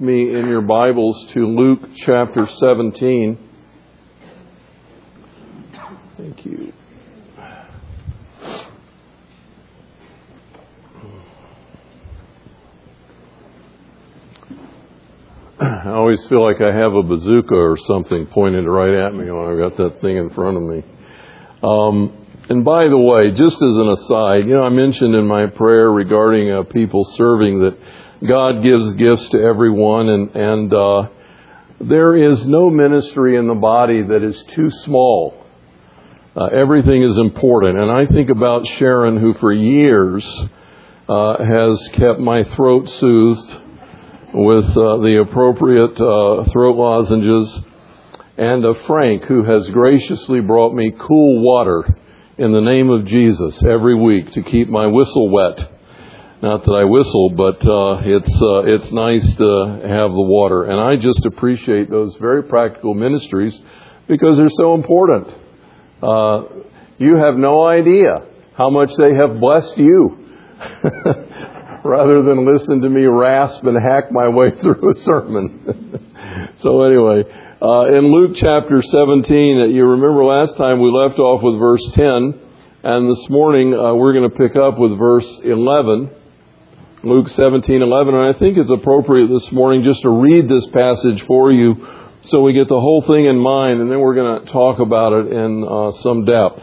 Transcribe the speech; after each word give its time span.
me 0.00 0.34
in 0.34 0.48
your 0.48 0.60
Bibles 0.60 1.24
to 1.34 1.46
Luke 1.46 1.78
chapter 2.04 2.48
17. 2.58 3.38
Thank 6.16 6.44
you. 6.44 6.72
I 15.60 15.90
always 15.90 16.18
feel 16.28 16.42
like 16.42 16.60
I 16.60 16.74
have 16.74 16.94
a 16.94 17.04
bazooka 17.04 17.54
or 17.54 17.78
something 17.86 18.26
pointed 18.26 18.66
right 18.66 19.06
at 19.06 19.14
me 19.14 19.30
when 19.30 19.46
I've 19.46 19.58
got 19.58 19.76
that 19.76 20.00
thing 20.00 20.16
in 20.16 20.30
front 20.30 20.56
of 20.56 20.64
me. 20.64 20.82
Um, 21.62 22.26
and 22.48 22.64
by 22.64 22.88
the 22.88 22.98
way, 22.98 23.30
just 23.30 23.54
as 23.54 23.62
an 23.62 23.94
aside, 23.96 24.48
you 24.48 24.54
know, 24.54 24.64
I 24.64 24.70
mentioned 24.70 25.14
in 25.14 25.28
my 25.28 25.46
prayer 25.46 25.88
regarding 25.88 26.50
uh, 26.50 26.64
people 26.64 27.04
serving 27.16 27.60
that 27.60 27.78
God 28.26 28.62
gives 28.62 28.94
gifts 28.94 29.28
to 29.30 29.38
everyone, 29.38 30.08
and, 30.08 30.36
and 30.36 30.74
uh, 30.74 31.08
there 31.80 32.16
is 32.16 32.46
no 32.46 32.70
ministry 32.70 33.36
in 33.36 33.48
the 33.48 33.54
body 33.54 34.02
that 34.02 34.22
is 34.22 34.42
too 34.54 34.70
small. 34.70 35.44
Uh, 36.34 36.46
everything 36.46 37.02
is 37.02 37.18
important. 37.18 37.78
And 37.78 37.90
I 37.90 38.06
think 38.06 38.30
about 38.30 38.66
Sharon, 38.78 39.20
who 39.20 39.34
for 39.34 39.52
years 39.52 40.24
uh, 41.06 41.44
has 41.44 41.88
kept 41.92 42.18
my 42.18 42.44
throat 42.56 42.88
soothed 42.88 43.60
with 44.32 44.70
uh, 44.70 44.96
the 44.98 45.24
appropriate 45.28 46.00
uh, 46.00 46.50
throat 46.50 46.76
lozenges, 46.76 47.60
and 48.38 48.64
of 48.64 48.76
Frank, 48.86 49.24
who 49.24 49.44
has 49.44 49.68
graciously 49.68 50.40
brought 50.40 50.74
me 50.74 50.92
cool 50.98 51.42
water 51.42 51.94
in 52.38 52.52
the 52.52 52.60
name 52.60 52.88
of 52.88 53.04
Jesus 53.04 53.62
every 53.62 53.94
week 53.94 54.32
to 54.32 54.42
keep 54.42 54.68
my 54.68 54.86
whistle 54.86 55.28
wet. 55.30 55.73
Not 56.42 56.64
that 56.64 56.72
I 56.72 56.84
whistle, 56.84 57.30
but 57.30 57.64
uh, 57.64 58.02
it's 58.04 58.42
uh, 58.42 58.64
it's 58.64 58.92
nice 58.92 59.24
to 59.36 59.80
have 59.86 60.10
the 60.10 60.26
water, 60.26 60.64
and 60.64 60.80
I 60.80 60.96
just 60.96 61.24
appreciate 61.24 61.88
those 61.88 62.16
very 62.16 62.42
practical 62.42 62.92
ministries 62.92 63.58
because 64.08 64.36
they're 64.36 64.50
so 64.50 64.74
important. 64.74 65.28
Uh, 66.02 66.42
you 66.98 67.16
have 67.16 67.36
no 67.36 67.64
idea 67.64 68.26
how 68.56 68.68
much 68.68 68.90
they 68.98 69.14
have 69.14 69.40
blessed 69.40 69.78
you, 69.78 70.26
rather 71.84 72.22
than 72.22 72.44
listen 72.52 72.82
to 72.82 72.90
me 72.90 73.06
rasp 73.06 73.64
and 73.64 73.80
hack 73.80 74.10
my 74.10 74.28
way 74.28 74.50
through 74.60 74.90
a 74.90 74.94
sermon. 75.02 76.00
so 76.58 76.82
anyway, 76.82 77.22
uh, 77.62 77.86
in 77.96 78.12
Luke 78.12 78.36
chapter 78.36 78.82
17, 78.82 79.70
you 79.70 79.86
remember 79.86 80.24
last 80.24 80.56
time 80.56 80.80
we 80.80 80.90
left 80.90 81.18
off 81.18 81.42
with 81.42 81.58
verse 81.60 81.88
10, 81.94 82.40
and 82.82 83.10
this 83.10 83.30
morning 83.30 83.72
uh, 83.72 83.94
we're 83.94 84.12
going 84.12 84.28
to 84.28 84.36
pick 84.36 84.56
up 84.56 84.78
with 84.78 84.98
verse 84.98 85.40
11. 85.44 86.10
Luke 87.04 87.28
17:11, 87.28 88.14
and 88.14 88.34
I 88.34 88.38
think 88.38 88.56
it's 88.56 88.70
appropriate 88.70 89.28
this 89.28 89.52
morning 89.52 89.84
just 89.84 90.00
to 90.02 90.08
read 90.08 90.48
this 90.48 90.64
passage 90.68 91.22
for 91.26 91.52
you 91.52 91.76
so 92.22 92.40
we 92.40 92.54
get 92.54 92.68
the 92.68 92.80
whole 92.80 93.02
thing 93.02 93.26
in 93.26 93.36
mind, 93.38 93.82
and 93.82 93.90
then 93.90 94.00
we're 94.00 94.14
going 94.14 94.42
to 94.42 94.50
talk 94.50 94.78
about 94.78 95.12
it 95.12 95.30
in 95.30 95.66
uh, 95.68 95.92
some 96.00 96.24
depth. 96.24 96.62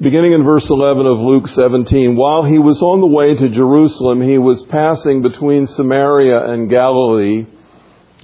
Beginning 0.00 0.32
in 0.32 0.42
verse 0.42 0.68
11 0.68 1.06
of 1.06 1.18
Luke 1.20 1.46
17, 1.46 2.16
while 2.16 2.42
he 2.42 2.58
was 2.58 2.82
on 2.82 2.98
the 2.98 3.06
way 3.06 3.36
to 3.36 3.48
Jerusalem, 3.50 4.20
he 4.20 4.38
was 4.38 4.60
passing 4.64 5.22
between 5.22 5.68
Samaria 5.68 6.44
and 6.52 6.68
Galilee. 6.68 7.46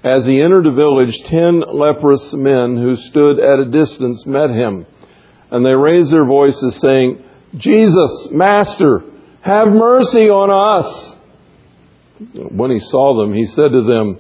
As 0.03 0.27
he 0.27 0.43
entered 0.43 0.67
a 0.67 0.73
village, 0.73 1.17
ten 1.27 1.61
leprous 1.61 2.33
men 2.33 2.77
who 2.77 2.97
stood 2.97 3.39
at 3.39 3.61
a 3.61 3.71
distance 3.71 4.27
met 4.27 4.51
him, 4.51 4.87
and 5.53 5.65
they 5.65 5.75
raised 5.75 6.11
their 6.11 6.27
voices, 6.27 6.81
saying, 6.81 7.23
Jesus, 7.57 8.27
Master, 8.33 9.05
have 9.41 9.69
mercy 9.69 10.29
on 10.29 10.51
us. 10.51 11.15
When 12.35 12.71
he 12.71 12.81
saw 12.81 13.21
them, 13.21 13.33
he 13.35 13.47
said 13.47 13.71
to 13.71 13.83
them, 13.95 14.19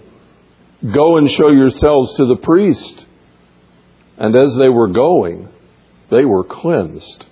Go 0.93 1.17
and 1.17 1.29
show 1.31 1.51
yourselves 1.51 2.15
to 2.15 2.27
the 2.27 2.41
priest. 2.43 3.07
And 4.17 4.37
as 4.37 4.55
they 4.57 4.69
were 4.69 4.89
going, 4.89 5.49
they 6.11 6.25
were 6.25 6.45
cleansed. 6.45 7.27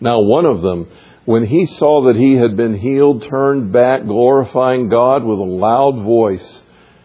Now 0.00 0.20
one 0.20 0.44
of 0.44 0.60
them, 0.60 0.90
when 1.24 1.46
he 1.46 1.66
saw 1.66 2.06
that 2.06 2.16
he 2.16 2.34
had 2.34 2.56
been 2.56 2.76
healed, 2.76 3.26
turned 3.28 3.72
back, 3.72 4.04
glorifying 4.04 4.88
God 4.88 5.24
with 5.24 5.38
a 5.38 5.42
loud 5.42 6.04
voice. 6.04 6.62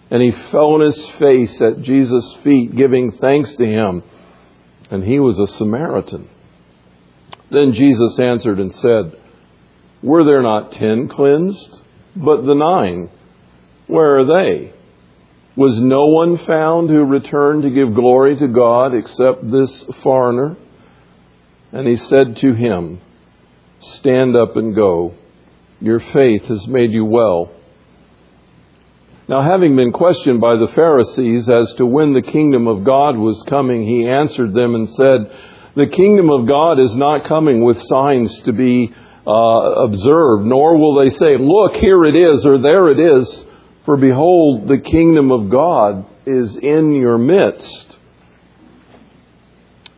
And 0.10 0.22
he 0.22 0.32
fell 0.52 0.74
on 0.74 0.82
his 0.82 1.08
face 1.12 1.62
at 1.62 1.82
Jesus' 1.82 2.36
feet, 2.44 2.76
giving 2.76 3.14
thanks 3.14 3.56
to 3.56 3.66
him. 3.66 4.04
And 4.90 5.04
he 5.04 5.20
was 5.20 5.40
a 5.40 5.48
Samaritan. 5.58 6.30
Then 7.50 7.72
Jesus 7.72 8.20
answered 8.20 8.60
and 8.60 8.74
said, 8.74 9.21
were 10.04 10.24
there 10.24 10.42
not 10.42 10.72
ten 10.72 11.08
cleansed? 11.08 11.82
But 12.16 12.46
the 12.46 12.56
nine, 12.56 13.10
where 13.88 14.20
are 14.20 14.26
they? 14.26 14.74
Was 15.56 15.80
no 15.80 16.08
one 16.08 16.38
found 16.46 16.90
who 16.90 17.04
returned 17.04 17.64
to 17.64 17.70
give 17.70 17.94
glory 17.94 18.38
to 18.38 18.48
God 18.48 18.94
except 18.94 19.50
this 19.50 19.84
foreigner? 20.02 20.58
And 21.72 21.88
he 21.88 21.96
said 21.96 22.38
to 22.38 22.54
him, 22.54 23.02
Stand 23.80 24.36
up 24.36 24.56
and 24.56 24.76
go. 24.76 25.16
Your 25.80 26.00
faith 26.00 26.44
has 26.44 26.68
made 26.68 26.92
you 26.92 27.06
well. 27.06 27.52
Now, 29.28 29.42
having 29.42 29.76
been 29.76 29.92
questioned 29.92 30.42
by 30.42 30.56
the 30.56 30.72
Pharisees 30.76 31.50
as 31.50 31.74
to 31.76 31.86
when 31.86 32.14
the 32.14 32.22
kingdom 32.22 32.68
of 32.68 32.84
God 32.84 33.16
was 33.18 33.42
coming, 33.48 33.86
he 33.86 34.08
answered 34.08 34.54
them 34.54 34.76
and 34.76 34.90
said, 34.90 35.32
The 35.76 35.88
kingdom 35.88 36.30
of 36.30 36.48
God 36.48 36.80
is 36.80 36.96
not 36.96 37.26
coming 37.26 37.64
with 37.64 37.82
signs 37.84 38.42
to 38.44 38.52
be 38.52 38.94
uh, 39.32 39.86
observed, 39.86 40.46
nor 40.46 40.78
will 40.78 41.00
they 41.00 41.10
say, 41.16 41.38
Look, 41.38 41.76
here 41.76 42.04
it 42.06 42.16
is, 42.16 42.46
or 42.46 42.62
there 42.62 42.90
it 42.90 43.00
is. 43.00 43.46
For 43.86 43.98
behold, 43.98 44.68
the 44.68 44.78
kingdom 44.78 45.32
of 45.32 45.50
God 45.50 46.06
is 46.26 46.58
in 46.58 46.94
your 46.94 47.18
midst. 47.18 47.98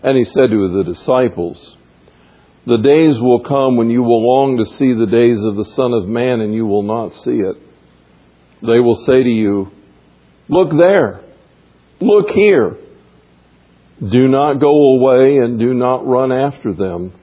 And 0.03 0.17
he 0.17 0.23
said 0.23 0.49
to 0.49 0.77
the 0.77 0.83
disciples, 0.83 1.77
The 2.67 2.77
days 2.77 3.19
will 3.19 3.41
come 3.43 3.77
when 3.77 3.89
you 3.89 4.03
will 4.03 4.25
long 4.25 4.57
to 4.57 4.66
see 4.66 4.93
the 4.93 5.07
days 5.07 5.43
of 5.43 5.55
the 5.55 5.66
Son 5.75 5.93
of 5.93 6.07
Man, 6.07 6.41
and 6.41 6.53
you 6.53 6.66
will 6.66 6.83
not 6.83 7.13
see 7.23 7.39
it. 7.39 7.55
They 8.61 8.79
will 8.79 9.03
say 9.05 9.23
to 9.23 9.29
you, 9.29 9.72
Look 10.47 10.77
there, 10.77 11.22
look 11.99 12.29
here. 12.29 12.77
Do 13.99 14.27
not 14.27 14.59
go 14.59 14.95
away 14.95 15.38
and 15.38 15.59
do 15.59 15.73
not 15.73 16.05
run 16.05 16.31
after 16.31 16.73
them. 16.73 17.13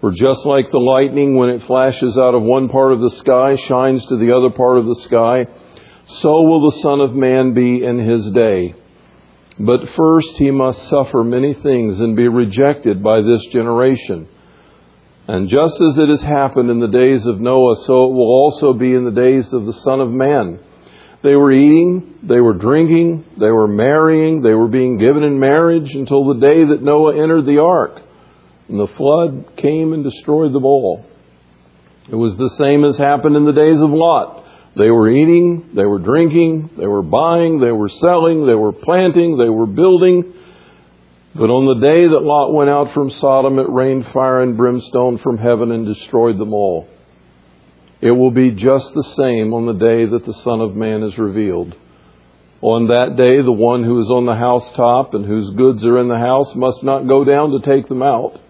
For 0.00 0.10
just 0.10 0.44
like 0.44 0.70
the 0.70 0.78
lightning, 0.78 1.36
when 1.36 1.48
it 1.48 1.66
flashes 1.66 2.18
out 2.18 2.34
of 2.34 2.42
one 2.42 2.68
part 2.68 2.92
of 2.92 3.00
the 3.00 3.16
sky, 3.18 3.56
shines 3.56 4.04
to 4.06 4.16
the 4.18 4.32
other 4.36 4.50
part 4.50 4.78
of 4.78 4.86
the 4.86 5.00
sky, 5.02 5.46
so 6.06 6.42
will 6.42 6.70
the 6.70 6.78
Son 6.82 7.00
of 7.00 7.14
Man 7.14 7.54
be 7.54 7.82
in 7.82 7.98
his 7.98 8.30
day. 8.32 8.74
But 9.58 9.88
first 9.96 10.36
he 10.36 10.50
must 10.50 10.88
suffer 10.88 11.24
many 11.24 11.54
things 11.54 11.98
and 11.98 12.14
be 12.14 12.28
rejected 12.28 13.02
by 13.02 13.22
this 13.22 13.44
generation. 13.52 14.28
And 15.28 15.48
just 15.48 15.80
as 15.80 15.98
it 15.98 16.08
has 16.10 16.22
happened 16.22 16.70
in 16.70 16.78
the 16.78 16.88
days 16.88 17.24
of 17.26 17.40
Noah, 17.40 17.76
so 17.86 18.04
it 18.04 18.12
will 18.12 18.30
also 18.30 18.74
be 18.74 18.92
in 18.92 19.04
the 19.04 19.10
days 19.10 19.50
of 19.52 19.66
the 19.66 19.72
Son 19.72 20.00
of 20.00 20.10
Man. 20.10 20.60
They 21.22 21.34
were 21.34 21.50
eating, 21.50 22.18
they 22.22 22.40
were 22.40 22.54
drinking, 22.54 23.24
they 23.40 23.50
were 23.50 23.66
marrying, 23.66 24.42
they 24.42 24.52
were 24.52 24.68
being 24.68 24.98
given 24.98 25.24
in 25.24 25.40
marriage 25.40 25.92
until 25.94 26.26
the 26.26 26.40
day 26.40 26.64
that 26.66 26.82
Noah 26.82 27.20
entered 27.20 27.46
the 27.46 27.58
ark. 27.58 28.02
And 28.68 28.80
the 28.80 28.88
flood 28.96 29.56
came 29.56 29.92
and 29.92 30.02
destroyed 30.02 30.52
them 30.52 30.64
all. 30.64 31.04
It 32.10 32.14
was 32.14 32.36
the 32.36 32.50
same 32.58 32.84
as 32.84 32.96
happened 32.96 33.36
in 33.36 33.44
the 33.44 33.52
days 33.52 33.80
of 33.80 33.90
Lot. 33.90 34.44
They 34.76 34.90
were 34.90 35.08
eating, 35.08 35.70
they 35.74 35.86
were 35.86 35.98
drinking, 35.98 36.70
they 36.76 36.86
were 36.86 37.02
buying, 37.02 37.60
they 37.60 37.72
were 37.72 37.88
selling, 37.88 38.46
they 38.46 38.54
were 38.54 38.72
planting, 38.72 39.38
they 39.38 39.48
were 39.48 39.66
building. 39.66 40.34
But 41.34 41.50
on 41.50 41.66
the 41.66 41.86
day 41.86 42.06
that 42.06 42.22
Lot 42.22 42.52
went 42.52 42.70
out 42.70 42.92
from 42.92 43.10
Sodom, 43.10 43.58
it 43.58 43.68
rained 43.70 44.06
fire 44.12 44.42
and 44.42 44.56
brimstone 44.56 45.18
from 45.18 45.38
heaven 45.38 45.72
and 45.72 45.86
destroyed 45.86 46.38
them 46.38 46.52
all. 46.52 46.88
It 48.00 48.10
will 48.10 48.30
be 48.30 48.50
just 48.50 48.92
the 48.92 49.02
same 49.16 49.54
on 49.54 49.66
the 49.66 49.72
day 49.72 50.04
that 50.04 50.26
the 50.26 50.34
Son 50.44 50.60
of 50.60 50.76
Man 50.76 51.02
is 51.02 51.16
revealed. 51.16 51.74
On 52.60 52.88
that 52.88 53.16
day, 53.16 53.42
the 53.42 53.52
one 53.52 53.84
who 53.84 54.00
is 54.00 54.08
on 54.08 54.26
the 54.26 54.34
housetop 54.34 55.14
and 55.14 55.24
whose 55.24 55.54
goods 55.56 55.84
are 55.84 55.98
in 55.98 56.08
the 56.08 56.18
house 56.18 56.54
must 56.54 56.84
not 56.84 57.08
go 57.08 57.24
down 57.24 57.50
to 57.50 57.60
take 57.60 57.88
them 57.88 58.02
out. 58.02 58.40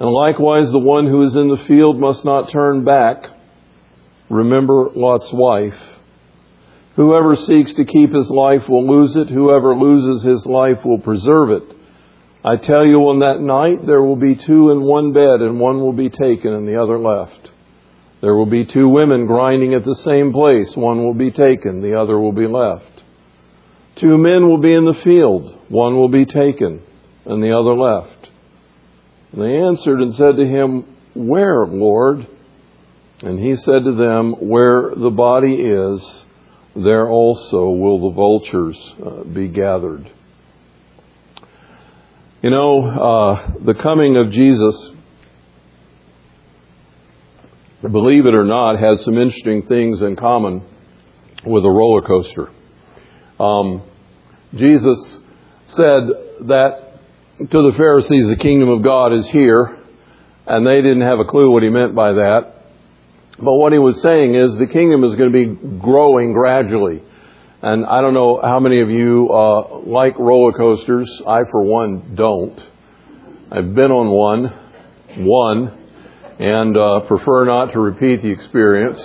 And 0.00 0.10
likewise, 0.10 0.70
the 0.70 0.78
one 0.78 1.06
who 1.06 1.22
is 1.22 1.36
in 1.36 1.48
the 1.48 1.64
field 1.68 1.98
must 1.98 2.24
not 2.24 2.50
turn 2.50 2.84
back. 2.84 3.24
Remember 4.28 4.88
Lot's 4.94 5.30
wife. 5.32 5.78
Whoever 6.96 7.36
seeks 7.36 7.72
to 7.74 7.84
keep 7.84 8.12
his 8.12 8.30
life 8.30 8.68
will 8.68 8.86
lose 8.86 9.16
it. 9.16 9.28
Whoever 9.28 9.74
loses 9.76 10.22
his 10.24 10.44
life 10.44 10.84
will 10.84 10.98
preserve 10.98 11.50
it. 11.50 11.76
I 12.44 12.56
tell 12.56 12.84
you, 12.84 12.98
on 13.08 13.20
that 13.20 13.40
night 13.40 13.86
there 13.86 14.02
will 14.02 14.16
be 14.16 14.34
two 14.34 14.70
in 14.70 14.82
one 14.82 15.12
bed, 15.12 15.40
and 15.40 15.60
one 15.60 15.80
will 15.80 15.92
be 15.92 16.10
taken 16.10 16.52
and 16.52 16.66
the 16.66 16.82
other 16.82 16.98
left. 16.98 17.50
There 18.20 18.34
will 18.34 18.46
be 18.46 18.64
two 18.64 18.88
women 18.88 19.26
grinding 19.26 19.74
at 19.74 19.84
the 19.84 19.96
same 19.96 20.32
place. 20.32 20.74
One 20.76 21.04
will 21.04 21.14
be 21.14 21.30
taken, 21.30 21.80
the 21.80 21.98
other 22.00 22.18
will 22.18 22.32
be 22.32 22.46
left. 22.46 23.02
Two 23.96 24.18
men 24.18 24.48
will 24.48 24.58
be 24.58 24.72
in 24.72 24.84
the 24.84 25.00
field. 25.04 25.58
One 25.68 25.96
will 25.96 26.08
be 26.08 26.24
taken, 26.24 26.82
and 27.26 27.42
the 27.42 27.52
other 27.52 27.74
left. 27.74 28.21
And 29.32 29.42
they 29.42 29.56
answered 29.56 30.00
and 30.00 30.14
said 30.14 30.36
to 30.36 30.46
him, 30.46 30.84
Where, 31.14 31.66
Lord? 31.66 32.26
And 33.22 33.38
he 33.38 33.56
said 33.56 33.84
to 33.84 33.94
them, 33.94 34.32
Where 34.32 34.94
the 34.94 35.10
body 35.10 35.54
is, 35.54 36.24
there 36.74 37.08
also 37.08 37.70
will 37.70 38.10
the 38.10 38.14
vultures 38.14 38.78
uh, 39.04 39.24
be 39.24 39.48
gathered. 39.48 40.10
You 42.42 42.50
know, 42.50 42.84
uh, 42.84 43.52
the 43.64 43.74
coming 43.74 44.16
of 44.16 44.32
Jesus, 44.32 44.90
believe 47.82 48.26
it 48.26 48.34
or 48.34 48.44
not, 48.44 48.80
has 48.80 49.04
some 49.04 49.16
interesting 49.16 49.66
things 49.66 50.02
in 50.02 50.16
common 50.16 50.62
with 51.44 51.64
a 51.64 51.70
roller 51.70 52.02
coaster. 52.02 52.50
Um, 53.38 53.82
Jesus 54.54 55.18
said 55.66 56.08
that 56.48 56.81
to 57.50 57.70
the 57.70 57.72
Pharisees, 57.76 58.28
the 58.28 58.36
kingdom 58.36 58.68
of 58.68 58.82
God 58.82 59.12
is 59.12 59.28
here, 59.28 59.78
and 60.46 60.66
they 60.66 60.82
didn't 60.82 61.02
have 61.02 61.18
a 61.18 61.24
clue 61.24 61.50
what 61.50 61.62
he 61.62 61.68
meant 61.68 61.94
by 61.94 62.12
that. 62.12 62.54
But 63.38 63.54
what 63.54 63.72
he 63.72 63.78
was 63.78 64.00
saying 64.02 64.34
is 64.34 64.56
the 64.56 64.66
kingdom 64.66 65.04
is 65.04 65.14
going 65.16 65.32
to 65.32 65.46
be 65.46 65.78
growing 65.78 66.32
gradually. 66.32 67.02
And 67.62 67.86
I 67.86 68.00
don't 68.00 68.14
know 68.14 68.40
how 68.42 68.60
many 68.60 68.80
of 68.80 68.90
you 68.90 69.30
uh, 69.30 69.78
like 69.80 70.18
roller 70.18 70.52
coasters. 70.52 71.08
I, 71.26 71.44
for 71.50 71.62
one, 71.62 72.14
don't. 72.14 72.60
I've 73.50 73.74
been 73.74 73.90
on 73.90 74.10
one, 74.10 75.26
one, 75.26 75.78
and 76.38 76.76
uh, 76.76 77.00
prefer 77.06 77.44
not 77.44 77.72
to 77.72 77.80
repeat 77.80 78.22
the 78.22 78.30
experience. 78.30 78.98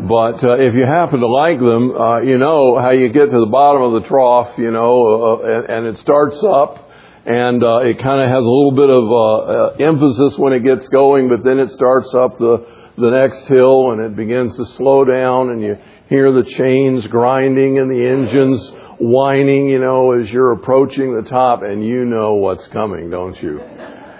But 0.00 0.42
uh, 0.42 0.58
if 0.58 0.74
you 0.74 0.84
happen 0.86 1.20
to 1.20 1.28
like 1.28 1.58
them, 1.58 1.90
uh, 1.92 2.20
you 2.22 2.38
know 2.38 2.78
how 2.78 2.90
you 2.90 3.08
get 3.10 3.26
to 3.26 3.38
the 3.38 3.50
bottom 3.50 3.82
of 3.82 4.02
the 4.02 4.08
trough, 4.08 4.58
you 4.58 4.70
know, 4.70 5.40
uh, 5.42 5.58
and, 5.58 5.70
and, 5.70 5.86
it 5.86 5.98
starts 5.98 6.42
up, 6.42 6.90
and 7.24 7.62
uh, 7.62 7.78
it 7.78 7.98
kind 8.00 8.20
of 8.20 8.28
has 8.28 8.44
a 8.44 8.50
little 8.50 8.72
bit 8.72 8.90
of 8.90 9.04
uh, 9.10 9.36
uh, 9.36 9.76
emphasis 9.78 10.38
when 10.38 10.52
it 10.52 10.64
gets 10.64 10.88
going, 10.88 11.28
but 11.28 11.44
then 11.44 11.58
it 11.58 11.70
starts 11.70 12.12
up 12.14 12.38
the 12.38 12.66
the 12.98 13.10
next 13.10 13.46
hill, 13.46 13.92
and 13.92 14.02
it 14.02 14.14
begins 14.14 14.54
to 14.56 14.66
slow 14.76 15.04
down, 15.04 15.50
and 15.50 15.62
you 15.62 15.78
hear 16.08 16.30
the 16.32 16.44
chains 16.44 17.06
grinding 17.06 17.78
and 17.78 17.90
the 17.90 18.06
engines 18.06 18.70
whining, 19.00 19.68
you 19.68 19.78
know, 19.78 20.12
as 20.12 20.30
you're 20.30 20.52
approaching 20.52 21.14
the 21.14 21.28
top, 21.28 21.62
and 21.62 21.84
you 21.84 22.04
know 22.04 22.34
what's 22.34 22.66
coming, 22.68 23.08
don't 23.08 23.40
you? 23.42 23.60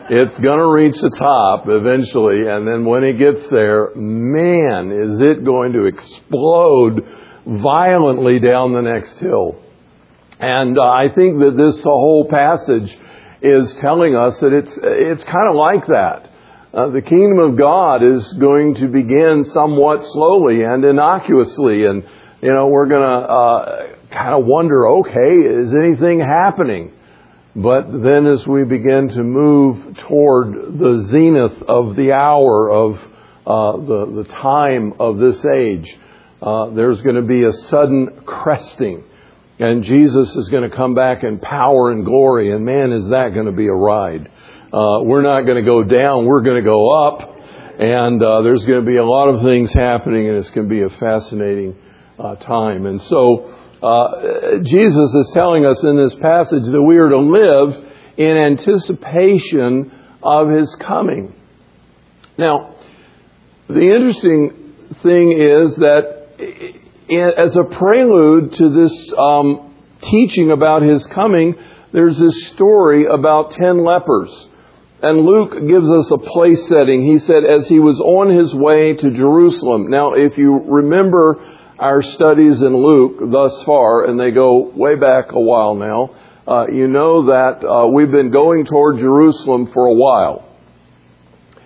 It's 0.08 0.38
to 0.38 0.66
reach 0.66 0.99
the 1.00 1.10
top 1.19 1.69
eventually, 1.69 2.49
and 2.49 2.66
then 2.66 2.84
when 2.84 3.04
it 3.04 3.19
gets 3.19 3.49
there, 3.50 3.94
man, 3.94 4.90
is 4.90 5.20
it 5.20 5.44
going 5.44 5.75
to 5.75 5.84
explode 5.84 7.06
violently 7.46 8.38
down 8.38 8.72
the 8.72 8.82
next 8.82 9.19
hill. 9.19 9.56
And 10.42 10.76
uh, 10.76 10.82
I 10.82 11.08
think 11.14 11.38
that 11.38 11.56
this 11.56 11.84
whole 11.84 12.26
passage 12.28 12.98
is 13.42 13.72
telling 13.76 14.16
us 14.16 14.40
that 14.40 14.52
it's, 14.52 14.76
it's 14.82 15.22
kind 15.22 15.48
of 15.48 15.54
like 15.54 15.86
that. 15.86 16.30
Uh, 16.74 16.88
the 16.88 17.00
kingdom 17.00 17.38
of 17.38 17.56
God 17.56 18.02
is 18.02 18.32
going 18.32 18.74
to 18.76 18.88
begin 18.88 19.44
somewhat 19.44 20.04
slowly 20.04 20.64
and 20.64 20.84
innocuously, 20.84 21.84
and 21.84 22.02
you 22.42 22.52
know 22.52 22.66
we're 22.66 22.88
going 22.88 23.02
to 23.02 23.28
uh, 23.28 23.96
kind 24.10 24.34
of 24.34 24.44
wonder, 24.44 24.88
okay, 24.88 25.60
is 25.62 25.76
anything 25.76 26.18
happening? 26.18 26.92
But 27.54 27.92
then 28.02 28.26
as 28.26 28.44
we 28.44 28.64
begin 28.64 29.10
to 29.10 29.22
move 29.22 29.96
toward 29.98 30.76
the 30.76 31.06
zenith 31.08 31.62
of 31.68 31.94
the 31.94 32.12
hour 32.12 32.68
of 32.68 32.96
uh, 33.46 33.76
the, 33.76 34.22
the 34.22 34.28
time 34.28 34.94
of 34.98 35.18
this 35.18 35.44
age, 35.44 35.94
uh, 36.40 36.70
there's 36.70 37.00
going 37.02 37.16
to 37.16 37.22
be 37.22 37.44
a 37.44 37.52
sudden 37.52 38.22
cresting. 38.24 39.04
And 39.62 39.85
Jesus 39.85 40.35
is 40.35 40.49
going 40.49 40.69
to 40.69 40.76
come 40.76 40.94
back 40.94 41.23
in 41.23 41.38
power 41.38 41.93
and 41.93 42.05
glory. 42.05 42.50
And 42.50 42.64
man, 42.64 42.91
is 42.91 43.06
that 43.11 43.29
going 43.32 43.47
to 43.47 43.53
be 43.53 43.69
a 43.69 43.73
ride. 43.73 44.29
Uh, 44.73 45.03
we're 45.05 45.23
not 45.23 45.43
going 45.43 45.55
to 45.55 45.62
go 45.62 45.85
down, 45.85 46.25
we're 46.25 46.43
going 46.43 46.56
to 46.56 46.69
go 46.69 46.88
up. 46.88 47.20
And 47.79 48.20
uh, 48.20 48.43
there's 48.43 48.64
going 48.64 48.85
to 48.85 48.91
be 48.91 48.97
a 48.97 49.05
lot 49.05 49.29
of 49.29 49.41
things 49.43 49.73
happening, 49.73 50.29
and 50.29 50.37
it's 50.37 50.50
going 50.50 50.69
to 50.69 50.75
be 50.75 50.82
a 50.82 50.91
fascinating 50.91 51.76
uh, 52.19 52.35
time. 52.35 52.87
And 52.87 53.00
so, 53.03 53.55
uh, 53.81 54.59
Jesus 54.64 55.14
is 55.14 55.31
telling 55.32 55.64
us 55.64 55.81
in 55.85 55.97
this 55.97 56.17
passage 56.17 56.64
that 56.64 56.82
we 56.82 56.97
are 56.97 57.11
to 57.11 57.20
live 57.20 57.85
in 58.17 58.37
anticipation 58.37 59.93
of 60.25 60.49
his 60.49 60.75
coming. 60.75 61.37
Now, 62.37 62.75
the 63.69 63.94
interesting 63.94 64.75
thing 65.05 65.38
is 65.38 65.76
that 65.76 66.81
as 67.20 67.56
a 67.56 67.64
prelude 67.64 68.55
to 68.55 68.69
this 68.70 69.12
um, 69.17 69.75
teaching 70.00 70.50
about 70.50 70.82
his 70.82 71.06
coming, 71.06 71.55
there's 71.93 72.19
this 72.19 72.49
story 72.49 73.06
about 73.06 73.53
ten 73.53 73.85
lepers. 73.85 74.49
And 75.03 75.25
Luke 75.25 75.67
gives 75.67 75.91
us 75.91 76.11
a 76.12 76.19
place 76.19 76.69
setting. 76.69 77.05
He 77.05 77.19
said, 77.19 77.44
as 77.44 77.69
he 77.69 77.81
was 77.81 77.99
on 77.99 78.31
his 78.31 78.55
way 78.55 78.94
to 78.94 79.11
Jerusalem. 79.11 79.91
Now, 79.91 80.14
if 80.14 80.38
you 80.38 80.61
remember 80.64 81.44
our 81.79 82.03
studies 82.03 82.62
in 82.62 82.76
Luke 82.76 83.19
thus 83.32 83.62
far, 83.64 84.05
and 84.05 84.19
they 84.19 84.31
go 84.31 84.70
way 84.75 84.94
back 84.94 85.32
a 85.32 85.41
while 85.41 85.75
now, 85.75 86.14
uh, 86.47 86.67
you 86.73 86.87
know 86.87 87.26
that 87.26 87.67
uh, 87.67 87.88
we've 87.88 88.12
been 88.12 88.31
going 88.31 88.64
toward 88.64 88.99
Jerusalem 88.99 89.70
for 89.73 89.87
a 89.87 89.94
while. 89.94 90.49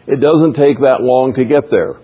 It 0.06 0.16
doesn't 0.20 0.54
take 0.54 0.80
that 0.80 1.02
long 1.02 1.34
to 1.34 1.44
get 1.44 1.70
there. 1.70 2.00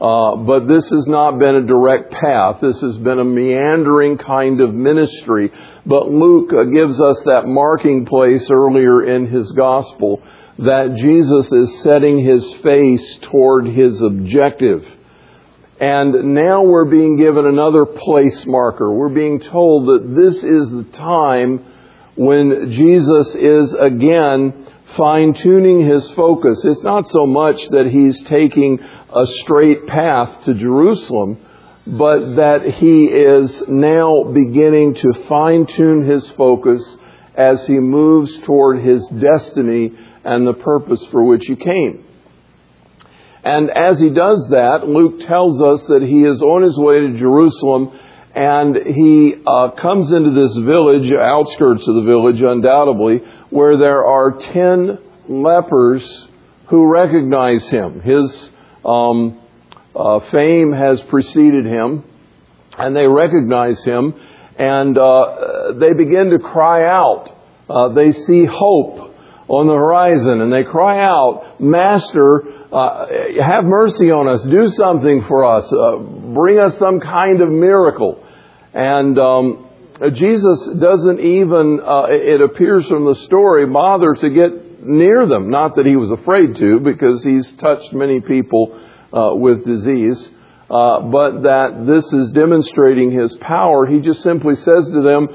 Uh, 0.00 0.36
but 0.36 0.66
this 0.66 0.88
has 0.88 1.06
not 1.06 1.38
been 1.38 1.56
a 1.56 1.66
direct 1.66 2.10
path. 2.10 2.60
This 2.62 2.80
has 2.80 2.96
been 2.96 3.18
a 3.18 3.24
meandering 3.24 4.16
kind 4.16 4.62
of 4.62 4.72
ministry. 4.72 5.52
But 5.84 6.10
Luke 6.10 6.52
uh, 6.54 6.64
gives 6.64 6.98
us 6.98 7.20
that 7.26 7.42
marking 7.44 8.06
place 8.06 8.48
earlier 8.50 9.02
in 9.02 9.26
his 9.26 9.52
gospel 9.52 10.22
that 10.58 10.94
Jesus 10.96 11.52
is 11.52 11.82
setting 11.82 12.24
his 12.24 12.54
face 12.62 13.18
toward 13.22 13.66
his 13.66 14.00
objective. 14.00 14.86
And 15.80 16.34
now 16.34 16.62
we're 16.62 16.84
being 16.86 17.16
given 17.16 17.46
another 17.46 17.84
place 17.84 18.44
marker. 18.46 18.92
We're 18.92 19.14
being 19.14 19.40
told 19.40 19.86
that 19.86 20.14
this 20.14 20.36
is 20.36 20.70
the 20.70 20.86
time 20.92 21.64
when 22.14 22.70
Jesus 22.72 23.34
is 23.34 23.74
again 23.74 24.66
fine 24.96 25.34
tuning 25.34 25.86
his 25.86 26.10
focus. 26.12 26.64
It's 26.64 26.82
not 26.82 27.08
so 27.08 27.26
much 27.26 27.60
that 27.70 27.86
he's 27.86 28.22
taking 28.24 28.78
a 29.14 29.26
straight 29.26 29.86
path 29.86 30.44
to 30.44 30.54
Jerusalem, 30.54 31.38
but 31.86 32.36
that 32.36 32.74
he 32.78 33.04
is 33.04 33.62
now 33.68 34.24
beginning 34.24 34.94
to 34.94 35.12
fine 35.28 35.66
tune 35.66 36.08
his 36.08 36.28
focus 36.30 36.82
as 37.34 37.64
he 37.66 37.78
moves 37.78 38.36
toward 38.42 38.84
his 38.84 39.06
destiny 39.08 39.92
and 40.24 40.46
the 40.46 40.54
purpose 40.54 41.04
for 41.10 41.24
which 41.24 41.44
he 41.46 41.56
came. 41.56 42.04
And 43.42 43.70
as 43.70 43.98
he 43.98 44.10
does 44.10 44.48
that, 44.50 44.86
Luke 44.86 45.26
tells 45.26 45.62
us 45.62 45.86
that 45.86 46.02
he 46.02 46.24
is 46.24 46.42
on 46.42 46.62
his 46.62 46.76
way 46.76 47.00
to 47.00 47.18
Jerusalem 47.18 47.98
and 48.34 48.76
he 48.76 49.34
uh, 49.44 49.70
comes 49.70 50.12
into 50.12 50.30
this 50.30 50.54
village, 50.64 51.10
outskirts 51.10 51.86
of 51.88 51.94
the 51.96 52.04
village 52.06 52.40
undoubtedly, 52.40 53.20
where 53.50 53.76
there 53.76 54.04
are 54.04 54.38
ten 54.38 54.98
lepers 55.28 56.28
who 56.68 56.86
recognize 56.86 57.68
him. 57.68 58.00
His 58.00 58.50
um, 58.84 59.40
uh, 59.94 60.20
fame 60.30 60.72
has 60.72 61.00
preceded 61.02 61.66
him, 61.66 62.04
and 62.78 62.96
they 62.96 63.06
recognize 63.06 63.82
him, 63.84 64.14
and 64.56 64.96
uh, 64.96 65.72
they 65.78 65.92
begin 65.92 66.30
to 66.30 66.38
cry 66.38 66.86
out. 66.86 67.36
Uh, 67.68 67.88
they 67.90 68.12
see 68.12 68.44
hope 68.44 69.10
on 69.50 69.66
the 69.66 69.74
horizon 69.74 70.40
and 70.40 70.52
they 70.52 70.62
cry 70.62 71.00
out, 71.00 71.60
Master, 71.60 72.44
uh, 72.72 73.06
have 73.42 73.64
mercy 73.64 74.10
on 74.12 74.28
us, 74.28 74.44
do 74.44 74.68
something 74.68 75.24
for 75.26 75.44
us, 75.44 75.72
uh, 75.72 75.96
bring 75.96 76.60
us 76.60 76.78
some 76.78 77.00
kind 77.00 77.40
of 77.40 77.48
miracle. 77.48 78.24
And 78.72 79.18
um, 79.18 79.69
Jesus 80.08 80.70
doesn't 80.80 81.20
even, 81.20 81.80
uh, 81.84 82.06
it 82.08 82.40
appears 82.40 82.86
from 82.88 83.04
the 83.04 83.14
story, 83.26 83.66
bother 83.66 84.14
to 84.14 84.30
get 84.30 84.82
near 84.82 85.26
them. 85.26 85.50
Not 85.50 85.76
that 85.76 85.84
he 85.84 85.96
was 85.96 86.10
afraid 86.10 86.56
to, 86.56 86.80
because 86.80 87.22
he's 87.22 87.52
touched 87.52 87.92
many 87.92 88.20
people 88.20 88.80
uh, 89.12 89.34
with 89.34 89.64
disease. 89.66 90.30
Uh, 90.70 91.00
but 91.02 91.42
that 91.42 91.84
this 91.86 92.10
is 92.12 92.30
demonstrating 92.32 93.10
his 93.10 93.36
power. 93.38 93.86
He 93.86 94.00
just 94.00 94.22
simply 94.22 94.54
says 94.54 94.88
to 94.88 95.02
them, 95.02 95.28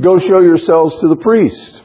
Go 0.00 0.18
show 0.18 0.40
yourselves 0.40 0.94
to 1.00 1.08
the 1.08 1.16
priest. 1.16 1.82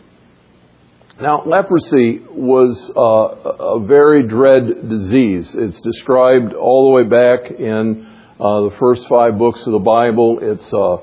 Now, 1.22 1.44
leprosy 1.46 2.20
was 2.30 2.92
uh, 2.96 3.76
a 3.76 3.86
very 3.86 4.28
dread 4.28 4.90
disease. 4.90 5.54
It's 5.54 5.80
described 5.82 6.54
all 6.54 6.90
the 6.90 6.96
way 6.96 7.10
back 7.10 7.52
in 7.52 8.06
uh, 8.40 8.62
the 8.70 8.76
first 8.80 9.08
five 9.08 9.38
books 9.38 9.60
of 9.66 9.74
the 9.74 9.80
Bible. 9.80 10.40
It's 10.42 10.74
uh, 10.74 10.98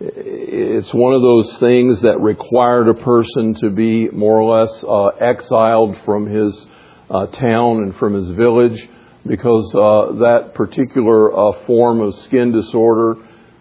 it's 0.00 0.92
one 0.94 1.12
of 1.12 1.22
those 1.22 1.58
things 1.58 2.00
that 2.02 2.20
required 2.20 2.88
a 2.88 2.94
person 2.94 3.54
to 3.54 3.70
be 3.70 4.08
more 4.10 4.40
or 4.40 4.60
less 4.60 4.84
uh, 4.84 5.06
exiled 5.18 5.96
from 6.04 6.26
his 6.26 6.66
uh, 7.10 7.26
town 7.26 7.82
and 7.82 7.96
from 7.96 8.14
his 8.14 8.30
village 8.30 8.88
because 9.26 9.74
uh, 9.74 10.12
that 10.20 10.52
particular 10.54 11.30
form 11.66 12.00
of 12.00 12.14
skin 12.16 12.52
disorder 12.52 13.16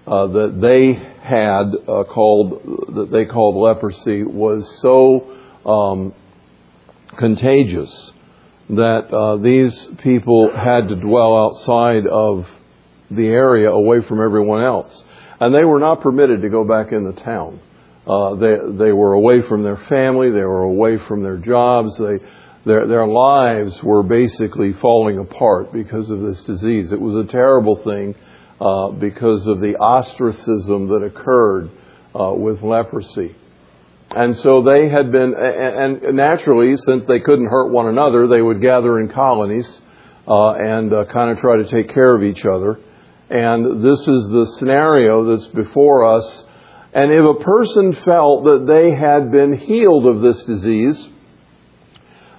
that 0.05 0.59
they 0.61 0.93
had 1.21 1.71
called 2.09 2.61
that 2.95 3.09
they 3.11 3.25
called 3.25 3.55
leprosy 3.55 4.23
was 4.23 4.79
so 4.81 5.37
um, 5.65 6.13
contagious 7.17 8.11
that 8.69 9.13
uh, 9.13 9.37
these 9.37 9.87
people 10.03 10.51
had 10.55 10.89
to 10.89 10.95
dwell 10.95 11.37
outside 11.37 12.05
of 12.05 12.47
the 13.09 13.27
area 13.27 13.69
away 13.69 14.01
from 14.01 14.21
everyone 14.21 14.63
else. 14.63 15.03
And 15.39 15.53
they 15.53 15.63
were 15.63 15.79
not 15.79 16.01
permitted 16.01 16.41
to 16.41 16.49
go 16.49 16.63
back 16.63 16.91
in 16.91 17.03
the 17.03 17.13
town. 17.13 17.59
Uh, 18.07 18.35
they, 18.35 18.55
they 18.85 18.91
were 18.91 19.13
away 19.13 19.41
from 19.41 19.63
their 19.63 19.77
family, 19.89 20.31
they 20.31 20.43
were 20.43 20.63
away 20.63 20.97
from 20.97 21.23
their 21.23 21.37
jobs, 21.37 21.97
they, 21.97 22.19
their, 22.65 22.87
their 22.87 23.07
lives 23.07 23.81
were 23.83 24.01
basically 24.03 24.73
falling 24.73 25.17
apart 25.17 25.73
because 25.73 26.09
of 26.09 26.21
this 26.21 26.41
disease. 26.43 26.91
It 26.91 27.01
was 27.01 27.15
a 27.15 27.29
terrible 27.29 27.75
thing 27.83 28.15
uh, 28.61 28.89
because 28.91 29.45
of 29.47 29.59
the 29.59 29.75
ostracism 29.75 30.87
that 30.87 31.03
occurred 31.03 31.69
uh, 32.17 32.33
with 32.33 32.61
leprosy. 32.61 33.35
And 34.09 34.37
so 34.37 34.63
they 34.63 34.87
had 34.87 35.11
been, 35.11 35.33
and 35.35 36.15
naturally, 36.15 36.75
since 36.77 37.05
they 37.05 37.19
couldn't 37.19 37.47
hurt 37.47 37.71
one 37.71 37.87
another, 37.87 38.27
they 38.27 38.41
would 38.41 38.61
gather 38.61 38.99
in 38.99 39.09
colonies 39.09 39.81
uh, 40.27 40.51
and 40.53 40.93
uh, 40.93 41.05
kind 41.05 41.31
of 41.31 41.39
try 41.39 41.57
to 41.57 41.69
take 41.69 41.93
care 41.93 42.15
of 42.15 42.23
each 42.23 42.45
other. 42.45 42.79
And 43.29 43.83
this 43.83 43.99
is 43.99 44.27
the 44.29 44.55
scenario 44.57 45.25
that's 45.25 45.47
before 45.47 46.15
us. 46.17 46.43
And 46.93 47.11
if 47.11 47.25
a 47.25 47.43
person 47.43 47.93
felt 48.05 48.45
that 48.45 48.65
they 48.67 48.95
had 48.95 49.31
been 49.31 49.57
healed 49.57 50.05
of 50.07 50.21
this 50.21 50.43
disease, 50.45 51.09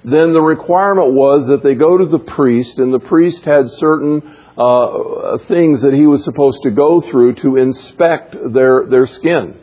then 0.05 0.33
the 0.33 0.41
requirement 0.43 1.13
was 1.13 1.49
that 1.49 1.63
they 1.63 1.75
go 1.75 1.99
to 1.99 2.07
the 2.07 2.19
priest, 2.19 2.79
and 2.79 2.95
the 2.95 3.01
priest 3.01 3.45
had 3.45 3.69
certain 3.73 4.23
uh, 4.57 5.39
things 5.47 5.83
that 5.83 5.93
he 5.93 6.07
was 6.07 6.25
supposed 6.25 6.63
to 6.63 6.71
go 6.71 7.01
through 7.01 7.35
to 7.35 7.57
inspect 7.57 8.35
their, 8.53 8.87
their 8.87 9.07
skin. 9.07 9.57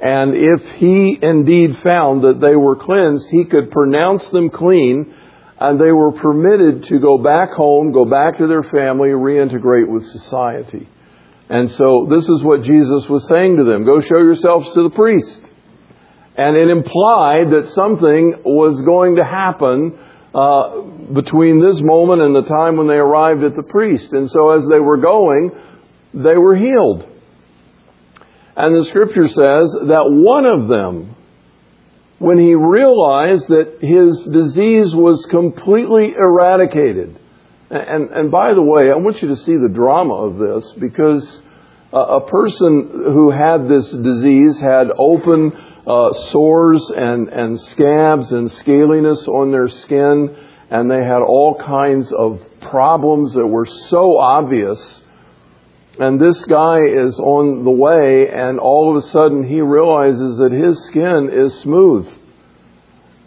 And 0.00 0.34
if 0.34 0.62
he 0.76 1.18
indeed 1.20 1.78
found 1.82 2.24
that 2.24 2.40
they 2.40 2.56
were 2.56 2.76
cleansed, 2.76 3.28
he 3.30 3.44
could 3.44 3.70
pronounce 3.70 4.26
them 4.28 4.48
clean, 4.48 5.14
and 5.60 5.78
they 5.78 5.92
were 5.92 6.12
permitted 6.12 6.84
to 6.84 6.98
go 6.98 7.18
back 7.18 7.50
home, 7.50 7.92
go 7.92 8.06
back 8.06 8.38
to 8.38 8.46
their 8.46 8.62
family, 8.62 9.10
reintegrate 9.10 9.88
with 9.88 10.06
society. 10.06 10.88
And 11.50 11.70
so 11.70 12.06
this 12.08 12.26
is 12.28 12.42
what 12.42 12.62
Jesus 12.62 13.08
was 13.08 13.28
saying 13.28 13.56
to 13.56 13.64
them 13.64 13.84
go 13.84 14.00
show 14.00 14.18
yourselves 14.18 14.72
to 14.74 14.84
the 14.84 14.90
priest. 14.90 15.42
And 16.36 16.56
it 16.56 16.68
implied 16.68 17.50
that 17.50 17.72
something 17.74 18.42
was 18.44 18.80
going 18.80 19.16
to 19.16 19.24
happen 19.24 19.98
uh, 20.32 20.80
between 21.12 21.60
this 21.60 21.80
moment 21.82 22.22
and 22.22 22.34
the 22.34 22.42
time 22.42 22.76
when 22.76 22.86
they 22.86 22.94
arrived 22.94 23.42
at 23.42 23.56
the 23.56 23.64
priest. 23.64 24.12
And 24.12 24.30
so 24.30 24.50
as 24.50 24.64
they 24.70 24.78
were 24.78 24.96
going, 24.96 25.50
they 26.14 26.36
were 26.36 26.56
healed. 26.56 27.06
And 28.56 28.76
the 28.76 28.84
scripture 28.84 29.28
says 29.28 29.76
that 29.88 30.04
one 30.06 30.46
of 30.46 30.68
them, 30.68 31.16
when 32.20 32.38
he 32.38 32.54
realized 32.54 33.48
that 33.48 33.78
his 33.80 34.24
disease 34.26 34.94
was 34.94 35.24
completely 35.30 36.12
eradicated, 36.12 37.18
and, 37.70 38.10
and 38.10 38.30
by 38.30 38.52
the 38.52 38.62
way, 38.62 38.90
I 38.90 38.96
want 38.96 39.22
you 39.22 39.28
to 39.28 39.36
see 39.38 39.56
the 39.56 39.70
drama 39.70 40.14
of 40.14 40.36
this 40.36 40.70
because 40.78 41.40
a 41.94 42.20
person 42.20 42.90
who 42.92 43.30
had 43.30 43.68
this 43.68 43.88
disease 43.88 44.60
had 44.60 44.88
open 44.98 45.52
uh, 45.86 46.12
sores 46.28 46.90
and, 46.94 47.28
and 47.28 47.58
scabs 47.58 48.32
and 48.32 48.50
scaliness 48.50 49.26
on 49.26 49.50
their 49.50 49.68
skin, 49.68 50.36
and 50.68 50.90
they 50.90 51.02
had 51.02 51.22
all 51.22 51.54
kinds 51.54 52.12
of 52.12 52.38
problems 52.60 53.32
that 53.32 53.46
were 53.46 53.64
so 53.66 54.18
obvious 54.18 55.00
and 56.00 56.18
this 56.18 56.42
guy 56.46 56.78
is 56.78 57.18
on 57.18 57.62
the 57.62 57.70
way, 57.70 58.30
and 58.30 58.58
all 58.58 58.90
of 58.90 59.04
a 59.04 59.06
sudden 59.08 59.44
he 59.46 59.60
realizes 59.60 60.38
that 60.38 60.50
his 60.50 60.82
skin 60.86 61.28
is 61.30 61.60
smooth. 61.60 62.10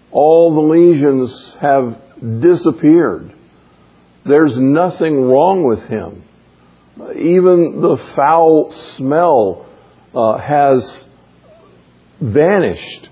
All 0.10 0.56
the 0.56 0.62
lesions 0.62 1.56
have 1.60 2.02
disappeared. 2.40 3.32
There's 4.26 4.58
nothing 4.58 5.22
wrong 5.22 5.64
with 5.66 5.84
him. 5.84 6.24
Even 7.16 7.80
the 7.82 7.98
foul 8.16 8.72
smell 8.98 9.68
uh, 10.16 10.40
has 10.40 11.06
vanished, 12.20 13.10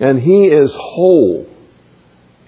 and 0.00 0.18
he 0.18 0.46
is 0.46 0.72
whole. 0.74 1.46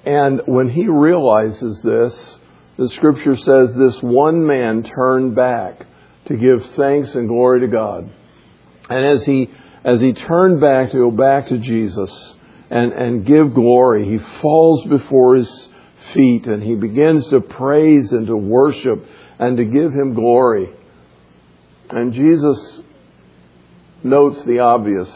And 0.06 0.40
when 0.46 0.70
he 0.70 0.88
realizes 0.88 1.82
this, 1.82 2.38
the 2.78 2.88
scripture 2.88 3.36
says 3.36 3.74
this 3.74 4.02
one 4.02 4.46
man 4.46 4.82
turned 4.82 5.34
back 5.34 5.84
to 6.28 6.36
give 6.36 6.64
thanks 6.76 7.14
and 7.14 7.28
glory 7.28 7.60
to 7.60 7.68
God. 7.68 8.10
And 8.88 9.04
as 9.04 9.24
he, 9.24 9.50
as 9.84 10.00
he 10.00 10.12
turned 10.12 10.60
back 10.60 10.92
to 10.92 10.96
go 10.96 11.10
back 11.10 11.48
to 11.48 11.58
Jesus 11.58 12.34
and, 12.70 12.92
and 12.92 13.26
give 13.26 13.54
glory, 13.54 14.06
he 14.08 14.18
falls 14.40 14.84
before 14.84 15.36
his 15.36 15.68
feet 16.12 16.46
and 16.46 16.62
he 16.62 16.74
begins 16.74 17.26
to 17.28 17.40
praise 17.40 18.12
and 18.12 18.26
to 18.26 18.36
worship 18.36 19.04
and 19.38 19.56
to 19.56 19.64
give 19.64 19.92
him 19.92 20.14
glory. 20.14 20.70
And 21.90 22.12
Jesus 22.12 22.80
notes 24.02 24.42
the 24.44 24.60
obvious. 24.60 25.10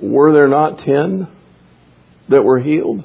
Were 0.00 0.32
there 0.32 0.48
not 0.48 0.78
ten 0.78 1.28
that 2.28 2.42
were 2.42 2.58
healed? 2.58 3.04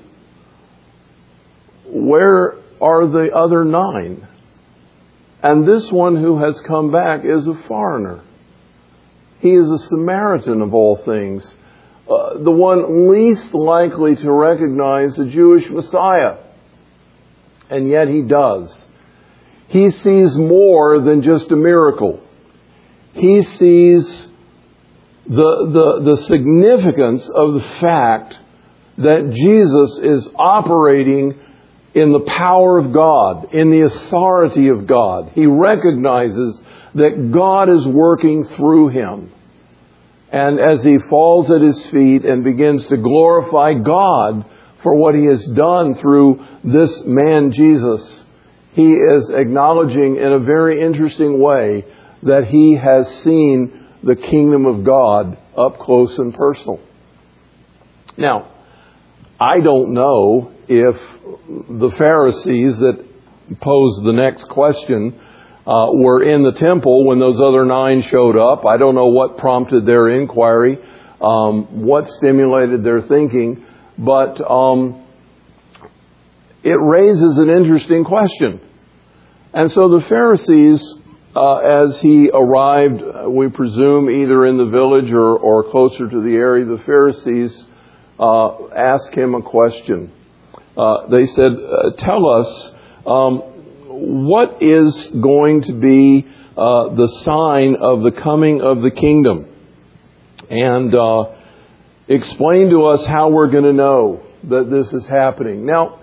Where 1.86 2.56
are 2.82 3.06
the 3.08 3.34
other 3.34 3.66
nine? 3.66 4.28
And 5.44 5.68
this 5.68 5.92
one 5.92 6.16
who 6.16 6.38
has 6.38 6.60
come 6.62 6.92
back 6.92 7.26
is 7.26 7.48
a 7.48 7.56
foreigner. 7.68 8.22
He 9.40 9.50
is 9.50 9.70
a 9.70 9.80
Samaritan 9.88 10.62
of 10.62 10.74
all 10.74 10.98
things, 10.98 11.44
uh, 12.08 12.38
the 12.38 12.52
one 12.52 13.12
least 13.12 13.54
likely 13.54 14.16
to 14.18 14.32
recognize 14.32 15.16
the 15.16 15.26
Jewish 15.26 15.68
Messiah. 15.70 16.38
And 17.70 17.90
yet 17.90 18.08
he 18.08 18.22
does. 18.22 18.88
He 19.70 19.90
sees 19.90 20.36
more 20.36 21.00
than 21.00 21.24
just 21.24 21.50
a 21.52 21.56
miracle. 21.56 22.22
He 23.14 23.42
sees 23.42 24.28
the, 25.28 26.02
the, 26.06 26.12
the 26.12 26.18
significance 26.18 27.28
of 27.34 27.54
the 27.56 27.68
fact 27.80 28.38
that 28.98 29.32
Jesus 29.34 30.00
is 30.00 30.30
operating 30.36 31.40
in 31.94 32.14
the 32.14 32.22
power 32.22 32.78
of 32.78 32.94
God, 32.94 33.54
in 33.54 33.72
the 33.72 33.82
authority 33.82 34.70
of 34.70 34.88
God. 34.88 35.32
He 35.36 35.46
recognizes 35.46 36.62
that 36.96 37.32
God 37.32 37.70
is 37.70 37.86
working 37.86 38.46
through 38.46 38.90
him. 38.90 39.32
And 40.32 40.60
as 40.60 40.84
he 40.84 40.98
falls 41.10 41.52
at 41.52 41.62
his 41.62 41.86
feet 41.88 42.24
and 42.24 42.44
begins 42.44 42.88
to 42.88 42.98
glorify 42.98 43.74
God 43.74 44.46
for 44.82 44.96
what 44.96 45.16
he 45.16 45.26
has 45.26 45.46
done 45.48 45.96
through 45.96 46.46
this 46.64 47.04
man 47.06 47.52
Jesus, 47.52 48.24
he 48.72 48.94
is 48.94 49.30
acknowledging 49.30 50.16
in 50.16 50.32
a 50.32 50.40
very 50.40 50.82
interesting 50.82 51.42
way 51.42 51.86
that 52.24 52.46
he 52.46 52.76
has 52.76 53.08
seen 53.24 53.88
the 54.04 54.16
kingdom 54.16 54.66
of 54.66 54.86
God 54.86 55.38
up 55.58 55.80
close 55.80 56.18
and 56.18 56.34
personal. 56.34 56.80
Now, 58.18 58.51
I 59.42 59.60
don't 59.60 59.94
know 59.96 60.52
if 60.68 60.96
the 61.68 61.92
Pharisees 61.98 62.78
that 62.78 63.04
posed 63.60 64.06
the 64.06 64.14
next 64.14 64.48
question 64.50 65.20
uh, 65.66 65.88
were 65.94 66.22
in 66.22 66.44
the 66.44 66.52
temple 66.52 67.08
when 67.08 67.18
those 67.18 67.42
other 67.42 67.66
nine 67.66 68.04
showed 68.04 68.38
up. 68.38 68.68
I 68.68 68.78
don't 68.78 68.94
know 68.94 69.08
what 69.08 69.40
prompted 69.40 69.88
their 69.88 70.10
inquiry, 70.10 70.78
um, 71.20 71.88
what 71.88 72.08
stimulated 72.08 72.84
their 72.84 73.02
thinking, 73.02 73.66
but 73.98 74.40
um, 74.48 75.08
it 76.62 76.80
raises 76.80 77.40
an 77.40 77.50
interesting 77.50 78.04
question. 78.04 78.62
And 79.56 79.72
so 79.72 79.90
the 79.90 80.06
Pharisees, 80.08 80.94
uh, 81.36 81.56
as 81.56 82.00
he 82.00 82.30
arrived, 82.32 83.02
we 83.28 83.50
presume 83.50 84.08
either 84.08 84.46
in 84.46 84.58
the 84.58 84.70
village 84.70 85.12
or, 85.12 85.36
or 85.36 85.72
closer 85.72 86.08
to 86.08 86.22
the 86.22 86.36
area, 86.36 86.64
the 86.64 86.84
Pharisees 86.86 87.66
uh, 88.22 88.68
asked 88.70 89.14
him 89.14 89.36
a 89.36 89.42
question 89.42 90.12
uh, 90.78 91.08
they 91.08 91.26
said, 91.26 91.52
uh, 91.52 91.92
Tell 91.98 92.28
us, 92.28 92.72
um, 93.06 93.40
what 93.88 94.62
is 94.62 95.08
going 95.08 95.64
to 95.64 95.74
be 95.74 96.28
uh, 96.58 96.96
the 96.96 97.08
sign 97.24 97.76
of 97.76 98.04
the 98.04 98.12
coming 98.12 98.62
of 98.62 98.82
the 98.82 98.92
kingdom? 98.92 99.48
And 100.50 100.96
uh, 100.96 101.36
explain 102.08 102.70
to 102.70 102.86
us 102.86 103.06
how 103.06 103.30
we're 103.30 103.50
going 103.50 103.66
to 103.66 103.74
know 103.74 104.24
that 104.46 104.70
this 104.70 104.92
is 104.94 105.06
happening. 105.08 105.66
Now, 105.66 106.00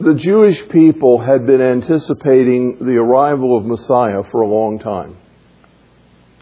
the 0.00 0.14
Jewish 0.14 0.68
people 0.68 1.20
had 1.20 1.44
been 1.44 1.60
anticipating 1.60 2.78
the 2.80 2.96
arrival 2.96 3.58
of 3.58 3.64
Messiah 3.64 4.22
for 4.30 4.42
a 4.42 4.48
long 4.48 4.78
time. 4.78 5.16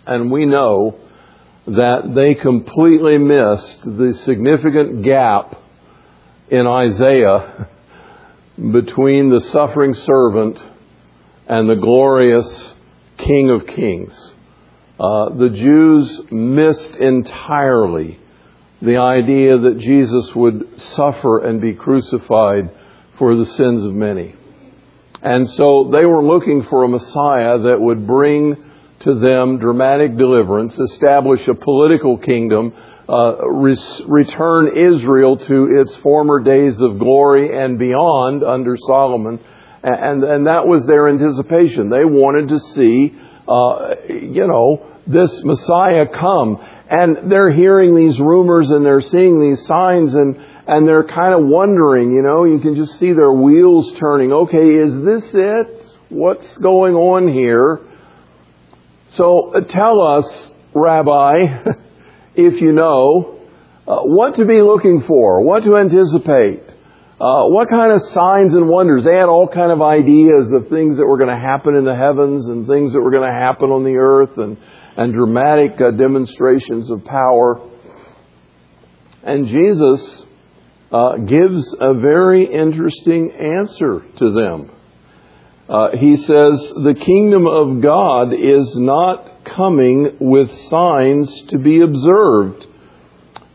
And 0.06 0.30
we 0.30 0.44
know 0.44 1.00
that 1.66 2.12
they 2.14 2.34
completely 2.34 3.18
missed 3.18 3.82
the 3.82 4.12
significant 4.22 5.02
gap 5.02 5.60
in 6.48 6.66
Isaiah 6.66 7.68
between 8.56 9.30
the 9.30 9.40
suffering 9.40 9.94
servant 9.94 10.64
and 11.48 11.68
the 11.68 11.74
glorious 11.74 12.74
King 13.18 13.50
of 13.50 13.66
Kings. 13.66 14.32
Uh, 14.98 15.30
the 15.30 15.50
Jews 15.50 16.22
missed 16.30 16.94
entirely 16.96 18.18
the 18.80 18.98
idea 18.98 19.58
that 19.58 19.78
Jesus 19.78 20.34
would 20.34 20.80
suffer 20.80 21.44
and 21.44 21.60
be 21.60 21.74
crucified 21.74 22.70
for 23.18 23.34
the 23.36 23.46
sins 23.46 23.84
of 23.84 23.92
many. 23.92 24.34
And 25.22 25.48
so 25.50 25.90
they 25.92 26.04
were 26.04 26.24
looking 26.24 26.62
for 26.64 26.84
a 26.84 26.88
Messiah 26.88 27.58
that 27.58 27.80
would 27.80 28.06
bring 28.06 28.65
to 29.00 29.18
them 29.18 29.58
dramatic 29.58 30.16
deliverance, 30.16 30.78
establish 30.78 31.46
a 31.48 31.54
political 31.54 32.18
kingdom, 32.18 32.72
uh, 33.08 33.48
res- 33.48 34.02
return 34.06 34.76
Israel 34.76 35.36
to 35.36 35.80
its 35.80 35.94
former 35.96 36.40
days 36.40 36.80
of 36.80 36.98
glory 36.98 37.56
and 37.56 37.78
beyond 37.78 38.42
under 38.42 38.76
Solomon. 38.76 39.38
And, 39.82 40.24
and 40.24 40.46
that 40.46 40.66
was 40.66 40.84
their 40.86 41.08
anticipation. 41.08 41.90
They 41.90 42.04
wanted 42.04 42.48
to 42.48 42.58
see, 42.58 43.14
uh, 43.46 43.94
you 44.08 44.46
know, 44.46 44.92
this 45.06 45.44
Messiah 45.44 46.06
come. 46.06 46.58
And 46.88 47.30
they're 47.30 47.52
hearing 47.52 47.94
these 47.94 48.18
rumors 48.18 48.70
and 48.70 48.84
they're 48.84 49.00
seeing 49.00 49.40
these 49.40 49.64
signs 49.66 50.14
and, 50.14 50.36
and 50.66 50.86
they're 50.88 51.06
kind 51.06 51.34
of 51.34 51.44
wondering, 51.44 52.10
you 52.10 52.22
know, 52.22 52.44
you 52.44 52.58
can 52.58 52.74
just 52.74 52.98
see 52.98 53.12
their 53.12 53.32
wheels 53.32 53.92
turning. 53.98 54.32
Okay, 54.32 54.74
is 54.74 54.92
this 55.04 55.24
it? 55.34 55.86
What's 56.08 56.56
going 56.58 56.94
on 56.94 57.28
here? 57.28 57.80
So 59.08 59.54
uh, 59.54 59.60
tell 59.60 60.00
us, 60.00 60.50
Rabbi, 60.74 61.72
if 62.34 62.60
you 62.60 62.72
know, 62.72 63.40
uh, 63.86 64.00
what 64.00 64.34
to 64.34 64.44
be 64.44 64.60
looking 64.60 65.02
for, 65.06 65.44
what 65.44 65.62
to 65.64 65.76
anticipate. 65.76 66.62
Uh, 67.18 67.46
what 67.46 67.68
kind 67.70 67.92
of 67.92 68.02
signs 68.12 68.52
and 68.52 68.68
wonders? 68.68 69.04
They 69.04 69.14
had 69.14 69.28
all 69.28 69.48
kind 69.48 69.72
of 69.72 69.80
ideas 69.80 70.52
of 70.52 70.68
things 70.68 70.98
that 70.98 71.06
were 71.06 71.16
going 71.16 71.30
to 71.30 71.40
happen 71.40 71.74
in 71.74 71.84
the 71.84 71.94
heavens 71.94 72.46
and 72.46 72.66
things 72.66 72.92
that 72.92 73.00
were 73.00 73.10
going 73.10 73.26
to 73.26 73.32
happen 73.32 73.70
on 73.70 73.84
the 73.84 73.96
earth 73.96 74.36
and, 74.36 74.58
and 74.98 75.14
dramatic 75.14 75.80
uh, 75.80 75.92
demonstrations 75.92 76.90
of 76.90 77.06
power. 77.06 77.70
And 79.22 79.48
Jesus 79.48 80.26
uh, 80.92 81.16
gives 81.16 81.74
a 81.80 81.94
very 81.94 82.44
interesting 82.44 83.32
answer 83.32 84.04
to 84.18 84.32
them. 84.32 84.75
Uh, 85.68 85.96
he 85.96 86.16
says, 86.16 86.72
The 86.76 86.96
kingdom 86.98 87.46
of 87.46 87.80
God 87.80 88.32
is 88.32 88.76
not 88.76 89.44
coming 89.44 90.16
with 90.20 90.56
signs 90.68 91.42
to 91.48 91.58
be 91.58 91.80
observed, 91.80 92.66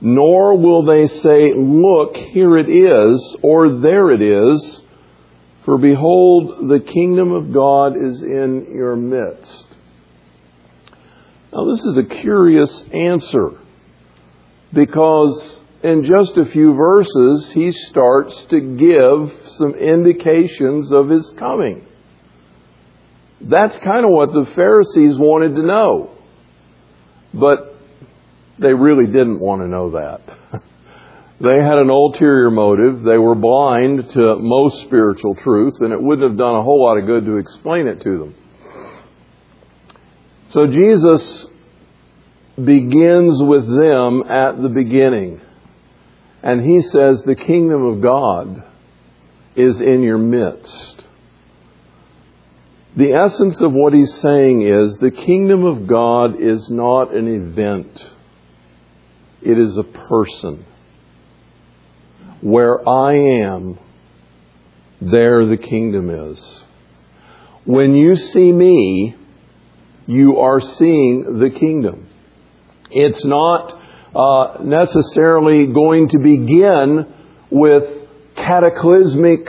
nor 0.02 0.58
will 0.58 0.84
they 0.84 1.08
say, 1.08 1.54
Look, 1.56 2.18
here 2.18 2.58
it 2.58 2.70
is, 2.70 3.36
or 3.42 3.80
there 3.80 4.12
it 4.12 4.22
is. 4.22 4.84
For 5.64 5.78
behold, 5.78 6.70
the 6.70 6.80
kingdom 6.80 7.32
of 7.32 7.54
God 7.54 7.96
is 7.96 8.22
in 8.24 8.74
your 8.76 8.96
midst. 8.96 9.68
Now, 11.54 11.66
this 11.66 11.84
is 11.86 11.98
a 11.98 12.04
curious 12.04 12.84
answer 12.92 13.60
because 14.74 15.62
in 15.84 16.04
just 16.04 16.38
a 16.38 16.46
few 16.46 16.74
verses, 16.74 17.52
he 17.52 17.72
starts 17.72 18.44
to 18.46 18.60
give 18.60 19.50
some 19.52 19.76
indications 19.76 20.92
of 20.92 21.10
his 21.10 21.30
coming. 21.38 21.86
That's 23.44 23.78
kind 23.80 24.06
of 24.06 24.12
what 24.12 24.32
the 24.34 24.46
Pharisees 24.56 25.18
wanted 25.18 25.56
to 25.56 25.64
know. 25.64 26.18
But 27.34 27.76
they 28.60 28.74
really 28.74 29.08
didn't 29.08 29.40
want 29.40 29.62
to 29.62 29.68
know 29.68 29.92
that. 29.92 30.22
they 31.42 31.62
had 31.62 31.78
an 31.80 31.90
ulterior 31.90 32.52
motive. 32.52 33.04
They 33.04 33.18
were 33.18 33.36
blind 33.36 34.12
to 34.12 34.36
most 34.38 34.84
spiritual 34.84 35.36
truth, 35.36 35.76
and 35.80 35.92
it 35.92 36.02
wouldn't 36.02 36.30
have 36.30 36.38
done 36.38 36.56
a 36.56 36.64
whole 36.64 36.84
lot 36.84 36.98
of 36.98 37.06
good 37.06 37.26
to 37.26 37.38
explain 37.38 37.88
it 37.88 38.02
to 38.02 38.18
them. 38.20 38.36
So 40.50 40.68
Jesus 40.68 41.46
begins 42.64 43.42
with 43.42 43.66
them 43.66 44.24
at 44.28 44.62
the 44.62 44.70
beginning. 44.70 45.42
And 46.44 46.62
he 46.62 46.82
says, 46.82 47.22
The 47.24 47.36
kingdom 47.36 47.86
of 47.86 48.02
God 48.02 48.64
is 49.56 49.80
in 49.80 50.04
your 50.04 50.18
midst. 50.18 51.01
The 52.96 53.14
essence 53.14 53.62
of 53.62 53.72
what 53.72 53.94
he's 53.94 54.14
saying 54.16 54.64
is 54.64 54.98
the 54.98 55.12
kingdom 55.12 55.64
of 55.64 55.88
God 55.88 56.42
is 56.42 56.70
not 56.70 57.16
an 57.16 57.28
event, 57.28 58.06
it 59.42 59.58
is 59.58 59.78
a 59.78 59.84
person. 59.84 60.66
Where 62.42 62.88
I 62.88 63.14
am, 63.44 63.78
there 65.00 65.46
the 65.46 65.58
kingdom 65.58 66.10
is. 66.10 66.64
When 67.66 67.96
you 67.96 68.16
see 68.16 68.52
me, 68.52 69.16
you 70.08 70.40
are 70.40 70.60
seeing 70.60 71.40
the 71.40 71.52
kingdom. 71.52 72.10
It's 72.90 73.24
not 73.24 73.80
uh, 74.16 74.64
necessarily 74.64 75.68
going 75.68 76.10
to 76.10 76.18
begin 76.18 77.14
with 77.50 77.84
cataclysmic, 78.36 79.48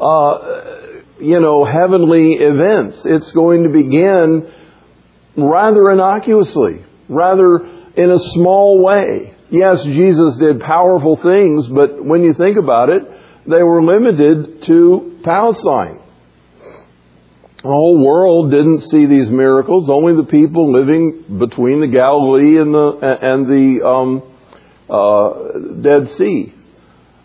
uh, 0.00 0.81
you 1.22 1.40
know, 1.40 1.64
heavenly 1.64 2.34
events. 2.34 3.02
It's 3.04 3.30
going 3.32 3.64
to 3.64 3.70
begin 3.70 4.52
rather 5.36 5.90
innocuously, 5.90 6.84
rather 7.08 7.58
in 7.96 8.10
a 8.10 8.18
small 8.18 8.82
way. 8.82 9.34
Yes, 9.50 9.82
Jesus 9.82 10.36
did 10.38 10.60
powerful 10.60 11.16
things, 11.16 11.66
but 11.66 12.04
when 12.04 12.22
you 12.22 12.32
think 12.34 12.56
about 12.56 12.88
it, 12.88 13.02
they 13.46 13.62
were 13.62 13.82
limited 13.82 14.62
to 14.62 15.20
Palestine. 15.24 16.00
The 17.62 17.68
whole 17.68 18.04
world 18.04 18.50
didn't 18.50 18.80
see 18.80 19.06
these 19.06 19.30
miracles. 19.30 19.88
Only 19.88 20.16
the 20.16 20.28
people 20.28 20.72
living 20.72 21.38
between 21.38 21.80
the 21.80 21.86
Galilee 21.86 22.58
and 22.58 22.74
the 22.74 23.18
and 23.22 23.46
the 23.46 23.86
um, 23.86 24.22
uh, 24.90 25.80
Dead 25.80 26.08
Sea. 26.16 26.54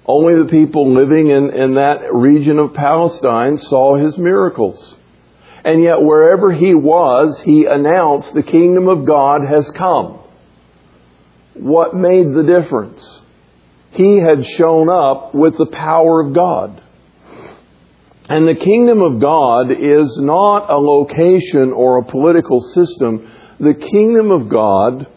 Only 0.08 0.36
the 0.36 0.50
people 0.50 0.94
living 0.94 1.30
in, 1.30 1.54
in 1.54 1.76
that 1.76 2.14
region 2.14 2.60
of 2.60 2.74
Palestine 2.74 3.58
saw 3.58 3.98
his 3.98 4.18
miracles. 4.18 4.96
And 5.66 5.84
yet, 5.84 6.02
wherever 6.02 6.54
he 6.54 6.74
was, 6.74 7.42
he 7.42 7.66
announced 7.66 8.34
the 8.34 8.44
kingdom 8.44 8.88
of 8.88 9.06
God 9.06 9.42
has 9.46 9.70
come. 9.72 10.20
What 11.56 11.94
made 11.94 12.34
the 12.34 12.44
difference? 12.44 13.22
He 13.92 14.18
had 14.18 14.46
shown 14.46 14.90
up 14.90 15.36
with 15.36 15.58
the 15.58 15.66
power 15.66 16.22
of 16.22 16.34
God. 16.34 16.82
And 18.30 18.48
the 18.48 18.56
kingdom 18.56 19.02
of 19.02 19.20
God 19.20 19.72
is 19.72 20.18
not 20.22 20.70
a 20.70 20.78
location 20.78 21.74
or 21.74 21.98
a 21.98 22.06
political 22.06 22.62
system. 22.62 23.30
The 23.60 23.74
kingdom 23.74 24.32
of 24.32 24.48
God 24.48 25.08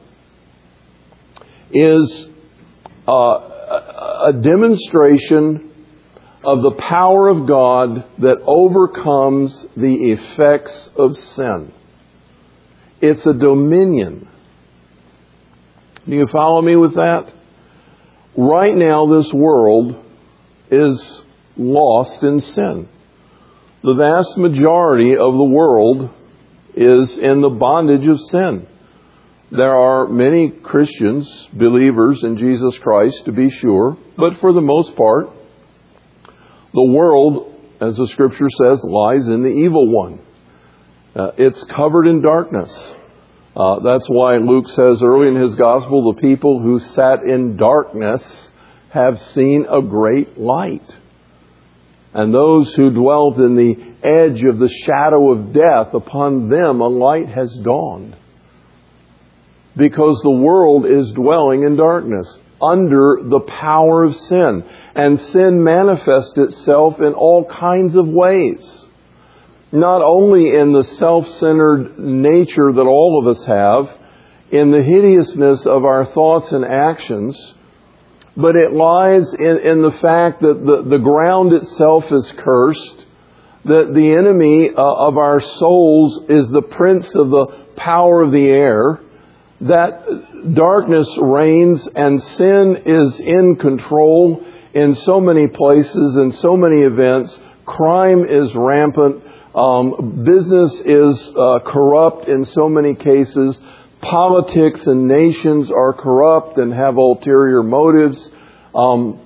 is 1.72 2.29
uh, 3.07 3.49
a 4.22 4.33
demonstration 4.33 5.70
of 6.42 6.62
the 6.62 6.76
power 6.78 7.28
of 7.28 7.46
God 7.46 8.04
that 8.18 8.38
overcomes 8.46 9.66
the 9.76 10.12
effects 10.12 10.90
of 10.96 11.18
sin. 11.18 11.72
It's 13.00 13.26
a 13.26 13.35
dominion. 13.35 14.28
Do 16.09 16.16
you 16.16 16.26
follow 16.28 16.62
me 16.62 16.76
with 16.76 16.94
that? 16.94 17.33
Right 18.37 18.74
now, 18.74 19.06
this 19.06 19.33
world 19.33 20.02
is 20.70 21.22
lost 21.56 22.22
in 22.22 22.40
sin. 22.40 22.88
The 23.83 23.94
vast 23.94 24.37
majority 24.37 25.12
of 25.12 25.33
the 25.35 25.44
world 25.44 26.11
is 26.74 27.16
in 27.18 27.40
the 27.40 27.48
bondage 27.48 28.06
of 28.06 28.20
sin. 28.20 28.66
There 29.52 29.74
are 29.74 30.06
many 30.06 30.50
Christians, 30.50 31.48
believers 31.52 32.22
in 32.22 32.38
Jesus 32.38 32.78
Christ, 32.78 33.24
to 33.24 33.32
be 33.32 33.50
sure, 33.50 33.98
but 34.16 34.36
for 34.38 34.52
the 34.52 34.60
most 34.60 34.94
part, 34.94 35.28
the 36.72 36.92
world, 36.92 37.52
as 37.80 37.96
the 37.96 38.06
scripture 38.06 38.48
says, 38.48 38.80
lies 38.84 39.26
in 39.26 39.42
the 39.42 39.48
evil 39.48 39.90
one. 39.90 40.20
Uh, 41.16 41.32
it's 41.36 41.64
covered 41.64 42.06
in 42.06 42.22
darkness. 42.22 42.70
Uh, 43.56 43.80
that's 43.80 44.06
why 44.08 44.36
Luke 44.36 44.68
says 44.68 45.02
early 45.02 45.26
in 45.26 45.42
his 45.42 45.56
gospel, 45.56 46.12
the 46.12 46.20
people 46.20 46.62
who 46.62 46.78
sat 46.78 47.24
in 47.24 47.56
darkness 47.56 48.50
have 48.90 49.18
seen 49.18 49.66
a 49.68 49.82
great 49.82 50.38
light. 50.38 50.88
And 52.14 52.32
those 52.32 52.72
who 52.74 52.90
dwelt 52.90 53.36
in 53.38 53.56
the 53.56 53.74
edge 54.04 54.44
of 54.44 54.60
the 54.60 54.68
shadow 54.68 55.32
of 55.32 55.52
death, 55.52 55.92
upon 55.92 56.48
them 56.48 56.80
a 56.80 56.88
light 56.88 57.28
has 57.28 57.50
dawned. 57.64 58.16
Because 59.76 60.20
the 60.22 60.30
world 60.30 60.87
is 60.87 61.12
dwelling 61.12 61.62
in 61.62 61.76
darkness, 61.76 62.38
under 62.61 63.18
the 63.22 63.40
power 63.40 64.04
of 64.04 64.14
sin. 64.14 64.64
And 64.94 65.18
sin 65.18 65.62
manifests 65.62 66.37
itself 66.37 67.00
in 67.00 67.14
all 67.14 67.44
kinds 67.44 67.96
of 67.96 68.06
ways. 68.06 68.87
Not 69.72 70.02
only 70.02 70.54
in 70.54 70.72
the 70.72 70.83
self 70.83 71.28
centered 71.38 71.98
nature 71.98 72.72
that 72.72 72.80
all 72.80 73.20
of 73.20 73.37
us 73.37 73.44
have, 73.46 73.96
in 74.50 74.72
the 74.72 74.83
hideousness 74.83 75.64
of 75.64 75.85
our 75.85 76.04
thoughts 76.06 76.50
and 76.50 76.64
actions, 76.64 77.54
but 78.37 78.56
it 78.56 78.72
lies 78.72 79.33
in, 79.35 79.59
in 79.59 79.83
the 79.83 79.92
fact 79.92 80.42
that 80.42 80.64
the, 80.64 80.83
the 80.88 80.98
ground 80.98 81.52
itself 81.52 82.11
is 82.11 82.33
cursed, 82.37 83.06
that 83.64 83.92
the 83.94 84.12
enemy 84.12 84.70
uh, 84.70 84.83
of 84.83 85.18
our 85.18 85.40
souls 85.40 86.24
is 86.28 86.48
the 86.50 86.62
prince 86.62 87.14
of 87.14 87.30
the 87.30 87.46
power 87.76 88.22
of 88.22 88.33
the 88.33 88.46
air, 88.46 89.00
that 89.62 90.54
darkness 90.54 91.08
reigns 91.20 91.86
and 91.94 92.22
sin 92.22 92.82
is 92.86 93.20
in 93.20 93.56
control 93.56 94.44
in 94.72 94.94
so 94.94 95.20
many 95.20 95.46
places 95.48 96.16
and 96.16 96.34
so 96.34 96.56
many 96.56 96.82
events, 96.82 97.38
Crime 97.70 98.24
is 98.24 98.52
rampant. 98.54 99.22
Um, 99.54 100.24
business 100.24 100.80
is 100.80 101.32
uh, 101.36 101.60
corrupt 101.60 102.26
in 102.26 102.44
so 102.44 102.68
many 102.68 102.96
cases. 102.96 103.60
Politics 104.00 104.86
and 104.88 105.06
nations 105.06 105.70
are 105.70 105.92
corrupt 105.92 106.58
and 106.58 106.74
have 106.74 106.96
ulterior 106.96 107.62
motives. 107.62 108.28
Um, 108.74 109.20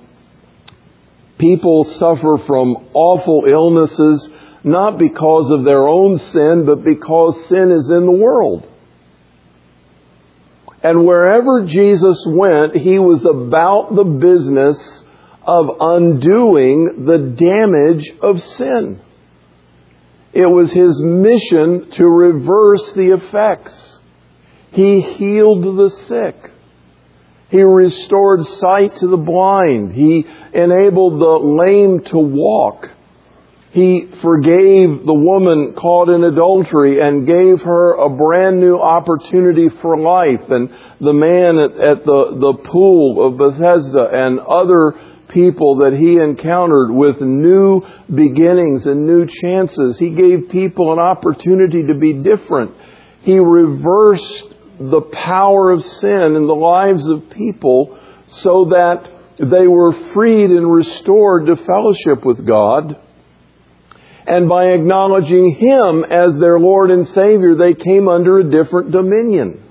people 1.39 1.85
suffer 1.85 2.37
from 2.45 2.87
awful 2.93 3.45
illnesses, 3.47 4.29
not 4.63 4.99
because 4.99 5.49
of 5.49 5.63
their 5.63 5.87
own 5.87 6.19
sin, 6.19 6.65
but 6.67 6.83
because 6.83 7.47
sin 7.47 7.71
is 7.71 7.89
in 7.89 8.05
the 8.05 8.11
world. 8.11 8.67
And 10.85 11.03
wherever 11.03 11.65
Jesus 11.65 12.23
went, 12.27 12.75
he 12.75 12.99
was 12.99 13.25
about 13.25 13.95
the 13.95 14.03
business 14.03 14.77
of 15.41 15.77
undoing 15.79 17.05
the 17.07 17.17
damage 17.17 18.07
of 18.21 18.39
sin. 18.39 19.01
It 20.31 20.45
was 20.45 20.71
his 20.71 21.01
mission 21.01 21.89
to 21.93 22.07
reverse 22.07 22.93
the 22.93 23.15
effects. 23.15 23.97
He 24.73 25.01
healed 25.01 25.63
the 25.63 25.89
sick. 25.89 26.51
He 27.49 27.63
restored 27.63 28.45
sight 28.45 28.95
to 28.97 29.07
the 29.07 29.17
blind. 29.17 29.91
He 29.91 30.27
enabled 30.53 31.19
the 31.19 31.39
lame 31.47 32.01
to 32.11 32.17
walk. 32.19 32.91
He 33.75 34.07
forgave 34.21 35.05
the 35.05 35.13
woman 35.13 35.73
caught 35.73 36.07
in 36.07 36.23
adultery 36.23 37.01
and 37.01 37.27
gave 37.27 37.61
her 37.61 37.95
a 37.95 38.09
brand 38.09 38.61
new 38.61 38.79
opportunity 38.79 39.67
for 39.81 39.97
life. 39.97 40.49
And 40.49 40.69
the 41.01 41.11
man 41.11 41.57
at, 41.57 41.71
at 41.71 42.05
the, 42.05 42.37
the 42.39 42.69
pool 42.69 43.27
of 43.27 43.37
Bethesda 43.37 44.11
and 44.13 44.39
other 44.39 44.93
people 45.27 45.79
that 45.79 45.91
he 45.91 46.15
encountered 46.15 46.89
with 46.89 47.19
new 47.19 47.81
beginnings 48.07 48.85
and 48.85 49.05
new 49.05 49.27
chances. 49.27 49.99
He 49.99 50.11
gave 50.11 50.47
people 50.49 50.93
an 50.93 50.99
opportunity 50.99 51.87
to 51.87 51.95
be 51.95 52.13
different. 52.13 52.71
He 53.23 53.39
reversed 53.39 54.53
the 54.79 55.01
power 55.01 55.71
of 55.71 55.83
sin 55.83 56.37
in 56.37 56.47
the 56.47 56.55
lives 56.55 57.05
of 57.09 57.29
people 57.29 57.99
so 58.27 58.69
that 58.69 59.11
they 59.37 59.67
were 59.67 59.91
freed 60.13 60.49
and 60.49 60.71
restored 60.71 61.47
to 61.47 61.57
fellowship 61.57 62.23
with 62.23 62.47
God. 62.47 63.01
And 64.27 64.49
by 64.49 64.69
acknowledging 64.69 65.55
Him 65.55 66.03
as 66.03 66.37
their 66.37 66.59
Lord 66.59 66.89
and 66.89 67.07
Savior, 67.07 67.55
they 67.55 67.73
came 67.73 68.07
under 68.07 68.39
a 68.39 68.49
different 68.49 68.91
dominion. 68.91 69.61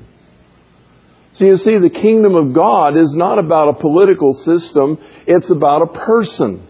So 1.34 1.46
you 1.46 1.56
see, 1.56 1.78
the 1.78 1.90
kingdom 1.90 2.36
of 2.36 2.54
God 2.54 2.96
is 2.96 3.12
not 3.14 3.40
about 3.40 3.70
a 3.70 3.80
political 3.80 4.32
system, 4.32 4.98
it's 5.26 5.50
about 5.50 5.82
a 5.82 5.86
person. 5.86 6.68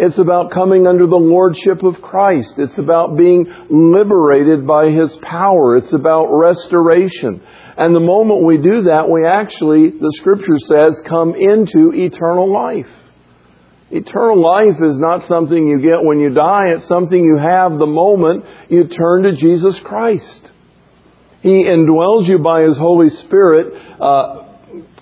It's 0.00 0.18
about 0.18 0.52
coming 0.52 0.86
under 0.86 1.08
the 1.08 1.16
lordship 1.16 1.82
of 1.82 2.00
Christ. 2.00 2.54
It's 2.56 2.78
about 2.78 3.16
being 3.16 3.52
liberated 3.68 4.64
by 4.64 4.90
His 4.90 5.16
power. 5.16 5.76
It's 5.76 5.92
about 5.92 6.26
restoration. 6.26 7.42
And 7.76 7.96
the 7.96 8.00
moment 8.00 8.44
we 8.44 8.58
do 8.58 8.82
that, 8.84 9.10
we 9.10 9.26
actually, 9.26 9.90
the 9.90 10.12
scripture 10.18 10.58
says, 10.68 11.02
come 11.04 11.34
into 11.34 11.92
eternal 11.92 12.52
life. 12.52 12.88
Eternal 13.90 14.40
life 14.40 14.82
is 14.82 14.98
not 14.98 15.26
something 15.26 15.66
you 15.66 15.80
get 15.80 16.02
when 16.04 16.20
you 16.20 16.28
die. 16.30 16.68
It's 16.68 16.86
something 16.86 17.24
you 17.24 17.38
have 17.38 17.78
the 17.78 17.86
moment 17.86 18.44
you 18.68 18.86
turn 18.86 19.22
to 19.22 19.32
Jesus 19.32 19.78
Christ. 19.80 20.52
He 21.40 21.64
indwells 21.64 22.28
you 22.28 22.38
by 22.38 22.62
His 22.62 22.76
Holy 22.76 23.08
Spirit, 23.08 23.72
uh, 24.00 24.44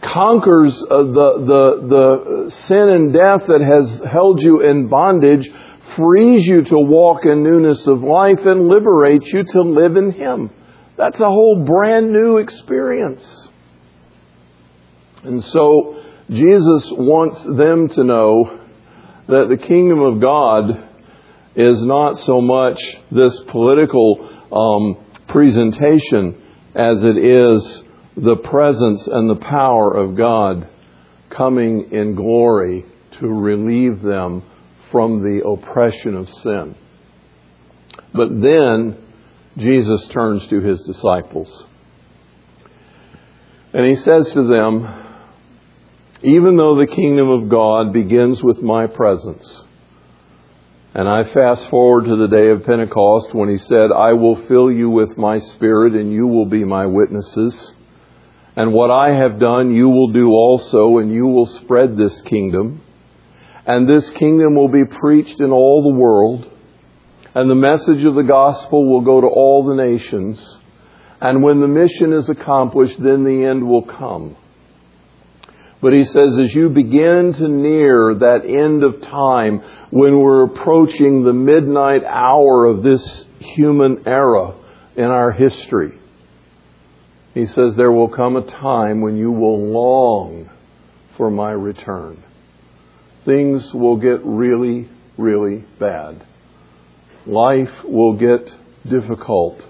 conquers 0.03 0.81
uh, 0.83 1.03
the, 1.03 1.44
the, 1.46 1.88
the 1.88 2.51
sin 2.51 2.88
and 2.88 3.12
death 3.12 3.42
that 3.49 3.61
has 3.61 4.03
held 4.09 4.40
you 4.40 4.61
in 4.61 4.87
bondage, 4.87 5.49
frees 5.96 6.46
you 6.46 6.62
to 6.62 6.79
walk 6.79 7.25
in 7.25 7.42
newness 7.42 7.85
of 7.88 8.03
life, 8.03 8.44
and 8.44 8.68
liberates 8.68 9.27
you 9.33 9.42
to 9.42 9.62
live 9.62 9.96
in 9.96 10.12
Him. 10.12 10.51
That's 10.96 11.18
a 11.18 11.29
whole 11.29 11.64
brand 11.64 12.12
new 12.12 12.37
experience. 12.37 13.49
And 15.25 15.42
so, 15.42 16.05
Jesus 16.31 16.88
wants 16.92 17.42
them 17.42 17.88
to 17.88 18.05
know 18.05 18.65
that 19.28 19.46
the 19.48 19.56
kingdom 19.56 20.00
of 20.00 20.20
God 20.20 20.88
is 21.56 21.82
not 21.82 22.18
so 22.18 22.40
much 22.40 22.80
this 23.10 23.38
political 23.48 24.28
um, 24.52 25.04
presentation 25.28 26.40
as 26.74 27.02
it 27.02 27.16
is 27.16 27.82
the 28.16 28.36
presence 28.36 29.06
and 29.06 29.28
the 29.28 29.36
power 29.36 29.92
of 29.92 30.16
God 30.16 30.68
coming 31.30 31.90
in 31.90 32.14
glory 32.14 32.84
to 33.18 33.26
relieve 33.26 34.02
them 34.02 34.42
from 34.90 35.22
the 35.22 35.46
oppression 35.46 36.14
of 36.14 36.30
sin. 36.30 36.76
But 38.14 38.28
then 38.40 38.96
Jesus 39.56 40.06
turns 40.08 40.46
to 40.48 40.60
his 40.60 40.82
disciples. 40.84 41.64
And 43.72 43.86
he 43.86 43.94
says 43.94 44.32
to 44.32 44.46
them, 44.46 45.06
even 46.22 46.57
though 46.57 46.76
the 46.76 46.87
kingdom 46.87 47.29
of 47.29 47.48
God 47.48 47.92
begins 47.92 48.42
with 48.42 48.62
my 48.62 48.87
presence, 48.87 49.64
and 50.96 51.07
I 51.07 51.24
fast 51.24 51.68
forward 51.68 52.07
to 52.07 52.16
the 52.16 52.35
day 52.35 52.48
of 52.48 52.64
Pentecost 52.64 53.35
when 53.35 53.50
he 53.50 53.59
said, 53.59 53.92
I 53.92 54.14
will 54.14 54.46
fill 54.46 54.72
you 54.72 54.88
with 54.88 55.18
my 55.18 55.37
spirit 55.37 55.92
and 55.92 56.11
you 56.11 56.26
will 56.26 56.46
be 56.46 56.64
my 56.64 56.87
witnesses. 56.87 57.74
And 58.57 58.72
what 58.72 58.90
I 58.90 59.12
have 59.12 59.38
done, 59.38 59.74
you 59.74 59.90
will 59.90 60.12
do 60.12 60.31
also, 60.31 60.96
and 60.96 61.12
you 61.12 61.26
will 61.26 61.44
spread 61.44 61.98
this 61.98 62.18
kingdom. 62.22 62.81
And 63.66 63.87
this 63.87 64.09
kingdom 64.09 64.55
will 64.55 64.68
be 64.68 64.87
preached 64.87 65.38
in 65.38 65.50
all 65.50 65.83
the 65.83 65.98
world. 66.00 66.50
And 67.35 67.50
the 67.50 67.55
message 67.55 68.02
of 68.07 68.14
the 68.14 68.22
gospel 68.22 68.90
will 68.90 69.02
go 69.02 69.20
to 69.20 69.26
all 69.26 69.66
the 69.66 69.74
nations. 69.74 70.42
And 71.20 71.42
when 71.42 71.61
the 71.61 71.68
mission 71.68 72.14
is 72.14 72.31
accomplished, 72.31 73.02
then 73.02 73.24
the 73.24 73.44
end 73.44 73.68
will 73.68 73.85
come. 73.85 74.38
But 75.80 75.92
he 75.92 76.04
says, 76.04 76.38
as 76.38 76.54
you 76.54 76.70
begin 76.70 77.34
to 77.34 77.48
near 77.48 78.14
that 78.14 78.46
end 78.46 78.82
of 78.82 79.02
time, 79.02 79.62
when 79.90 80.18
we're 80.18 80.44
approaching 80.44 81.22
the 81.22 81.34
midnight 81.34 82.02
hour 82.04 82.64
of 82.64 82.82
this 82.82 83.26
human 83.38 84.02
era 84.06 84.54
in 84.96 85.04
our 85.04 85.32
history, 85.32 85.98
he 87.34 87.44
says, 87.44 87.76
there 87.76 87.92
will 87.92 88.08
come 88.08 88.36
a 88.36 88.50
time 88.50 89.02
when 89.02 89.18
you 89.18 89.30
will 89.30 89.70
long 89.70 90.48
for 91.18 91.30
my 91.30 91.50
return. 91.50 92.22
Things 93.26 93.74
will 93.74 93.96
get 93.96 94.24
really, 94.24 94.88
really 95.18 95.64
bad. 95.78 96.24
Life 97.26 97.84
will 97.84 98.14
get 98.14 98.50
difficult. 98.88 99.62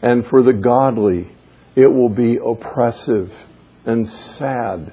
And 0.00 0.26
for 0.28 0.42
the 0.42 0.54
godly, 0.54 1.30
it 1.76 1.88
will 1.88 2.08
be 2.08 2.38
oppressive 2.38 3.30
and 3.84 4.08
sad 4.08 4.92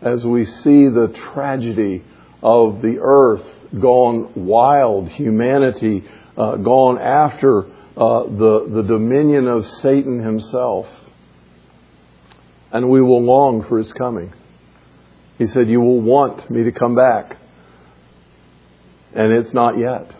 as 0.00 0.24
we 0.24 0.44
see 0.44 0.88
the 0.88 1.12
tragedy 1.32 2.04
of 2.42 2.82
the 2.82 2.98
earth 3.00 3.44
gone 3.78 4.32
wild, 4.34 5.08
humanity 5.08 6.04
uh, 6.36 6.56
gone 6.56 6.98
after 6.98 7.64
uh, 7.96 8.24
the, 8.24 8.68
the 8.72 8.82
dominion 8.82 9.48
of 9.48 9.66
Satan 9.82 10.22
himself. 10.22 10.86
And 12.70 12.90
we 12.90 13.00
will 13.00 13.22
long 13.22 13.64
for 13.68 13.78
his 13.78 13.92
coming. 13.92 14.32
He 15.38 15.46
said, 15.46 15.68
You 15.68 15.80
will 15.80 16.00
want 16.00 16.48
me 16.50 16.64
to 16.64 16.72
come 16.72 16.94
back. 16.94 17.36
And 19.14 19.32
it's 19.32 19.52
not 19.52 19.78
yet. 19.78 20.14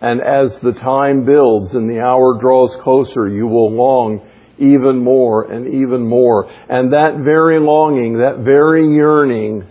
And 0.00 0.20
as 0.20 0.56
the 0.62 0.72
time 0.72 1.24
builds 1.24 1.74
and 1.74 1.90
the 1.90 2.00
hour 2.00 2.38
draws 2.40 2.74
closer, 2.82 3.28
you 3.28 3.46
will 3.46 3.72
long 3.72 4.27
even 4.58 5.02
more 5.02 5.50
and 5.50 5.66
even 5.74 6.06
more. 6.06 6.50
And 6.68 6.92
that 6.92 7.18
very 7.18 7.58
longing, 7.58 8.18
that 8.18 8.38
very 8.38 8.86
yearning 8.88 9.66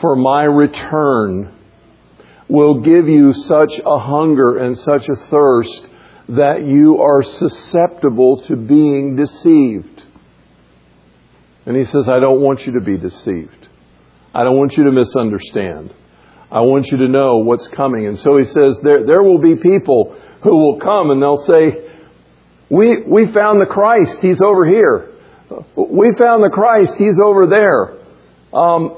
for 0.00 0.16
my 0.16 0.44
return 0.44 1.54
will 2.48 2.80
give 2.80 3.08
you 3.08 3.32
such 3.32 3.78
a 3.84 3.98
hunger 3.98 4.58
and 4.58 4.76
such 4.78 5.08
a 5.08 5.16
thirst 5.16 5.86
that 6.28 6.64
you 6.66 7.00
are 7.00 7.22
susceptible 7.22 8.42
to 8.42 8.56
being 8.56 9.16
deceived. 9.16 10.04
And 11.66 11.76
he 11.76 11.84
says, 11.84 12.08
I 12.08 12.18
don't 12.20 12.40
want 12.40 12.66
you 12.66 12.72
to 12.72 12.80
be 12.80 12.96
deceived. 12.96 13.68
I 14.34 14.44
don't 14.44 14.56
want 14.56 14.76
you 14.76 14.84
to 14.84 14.92
misunderstand. 14.92 15.92
I 16.50 16.60
want 16.60 16.86
you 16.86 16.98
to 16.98 17.08
know 17.08 17.38
what's 17.38 17.68
coming. 17.68 18.06
And 18.06 18.18
so 18.18 18.38
he 18.38 18.44
says, 18.44 18.80
there, 18.82 19.04
there 19.04 19.22
will 19.22 19.38
be 19.40 19.56
people 19.56 20.16
who 20.42 20.56
will 20.56 20.78
come 20.80 21.10
and 21.10 21.20
they'll 21.20 21.44
say, 21.44 21.87
we, 22.70 23.02
we 23.02 23.32
found 23.32 23.60
the 23.60 23.66
Christ. 23.66 24.18
He's 24.20 24.42
over 24.42 24.66
here. 24.66 25.10
We 25.74 26.12
found 26.18 26.42
the 26.42 26.50
Christ. 26.52 26.94
He's 26.98 27.18
over 27.18 27.46
there. 27.46 27.98
Um, 28.52 28.96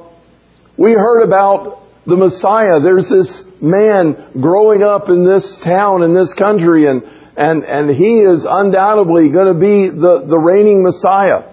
we 0.77 0.93
heard 0.93 1.23
about 1.23 1.83
the 2.07 2.17
Messiah. 2.17 2.81
There's 2.81 3.09
this 3.09 3.45
man 3.61 4.33
growing 4.41 4.83
up 4.83 5.09
in 5.09 5.25
this 5.25 5.57
town, 5.59 6.03
in 6.03 6.15
this 6.15 6.33
country, 6.35 6.89
and, 6.89 7.03
and, 7.37 7.65
and 7.65 7.91
he 7.91 8.21
is 8.21 8.45
undoubtedly 8.49 9.29
going 9.29 9.55
to 9.55 9.61
be 9.61 9.89
the, 9.89 10.25
the 10.27 10.39
reigning 10.39 10.83
Messiah. 10.83 11.45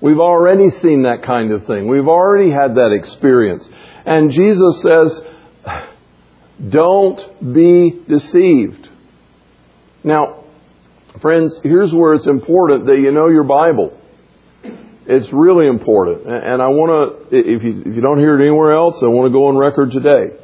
We've 0.00 0.20
already 0.20 0.70
seen 0.70 1.02
that 1.02 1.24
kind 1.24 1.52
of 1.52 1.66
thing. 1.66 1.88
We've 1.88 2.08
already 2.08 2.50
had 2.50 2.76
that 2.76 2.92
experience. 2.92 3.68
And 4.06 4.30
Jesus 4.30 4.82
says, 4.82 5.22
Don't 6.70 7.52
be 7.52 8.00
deceived. 8.08 8.88
Now, 10.02 10.39
friends, 11.20 11.58
here's 11.62 11.92
where 11.94 12.14
it's 12.14 12.26
important 12.26 12.86
that 12.86 12.98
you 12.98 13.12
know 13.12 13.28
your 13.28 13.44
Bible. 13.44 13.96
It's 15.06 15.32
really 15.32 15.66
important. 15.66 16.26
And 16.26 16.62
I 16.62 16.68
want 16.68 17.30
to, 17.30 17.36
if 17.36 17.62
you, 17.62 17.80
if 17.80 17.94
you 17.94 18.00
don't 18.00 18.18
hear 18.18 18.38
it 18.38 18.46
anywhere 18.46 18.72
else, 18.72 19.02
I 19.02 19.06
want 19.06 19.26
to 19.26 19.32
go 19.32 19.46
on 19.46 19.56
record 19.56 19.92
today. 19.92 20.36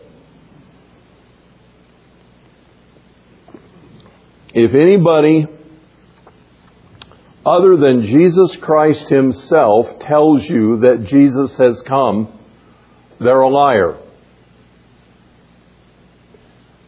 If 4.54 4.74
anybody 4.74 5.46
other 7.44 7.76
than 7.76 8.02
Jesus 8.02 8.56
Christ 8.56 9.08
Himself 9.08 10.00
tells 10.00 10.42
you 10.44 10.80
that 10.80 11.04
Jesus 11.04 11.56
has 11.58 11.80
come, 11.82 12.36
they're 13.20 13.40
a 13.40 13.48
liar. 13.48 13.98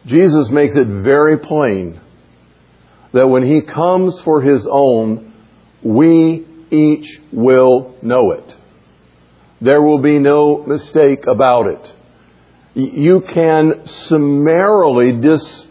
Jesus 0.05 0.49
makes 0.49 0.75
it 0.75 0.87
very 0.87 1.37
plain 1.37 2.01
that 3.13 3.27
when 3.27 3.43
He 3.43 3.61
comes 3.61 4.19
for 4.21 4.41
His 4.41 4.65
own, 4.69 5.33
we 5.81 6.45
each 6.71 7.19
will 7.31 7.95
know 8.01 8.31
it. 8.31 8.55
There 9.61 9.81
will 9.81 9.99
be 9.99 10.19
no 10.19 10.63
mistake 10.65 11.25
about 11.25 11.67
it. 11.67 11.93
You 12.75 13.21
can 13.21 13.85
summarily 13.87 15.19
dis- 15.19 15.67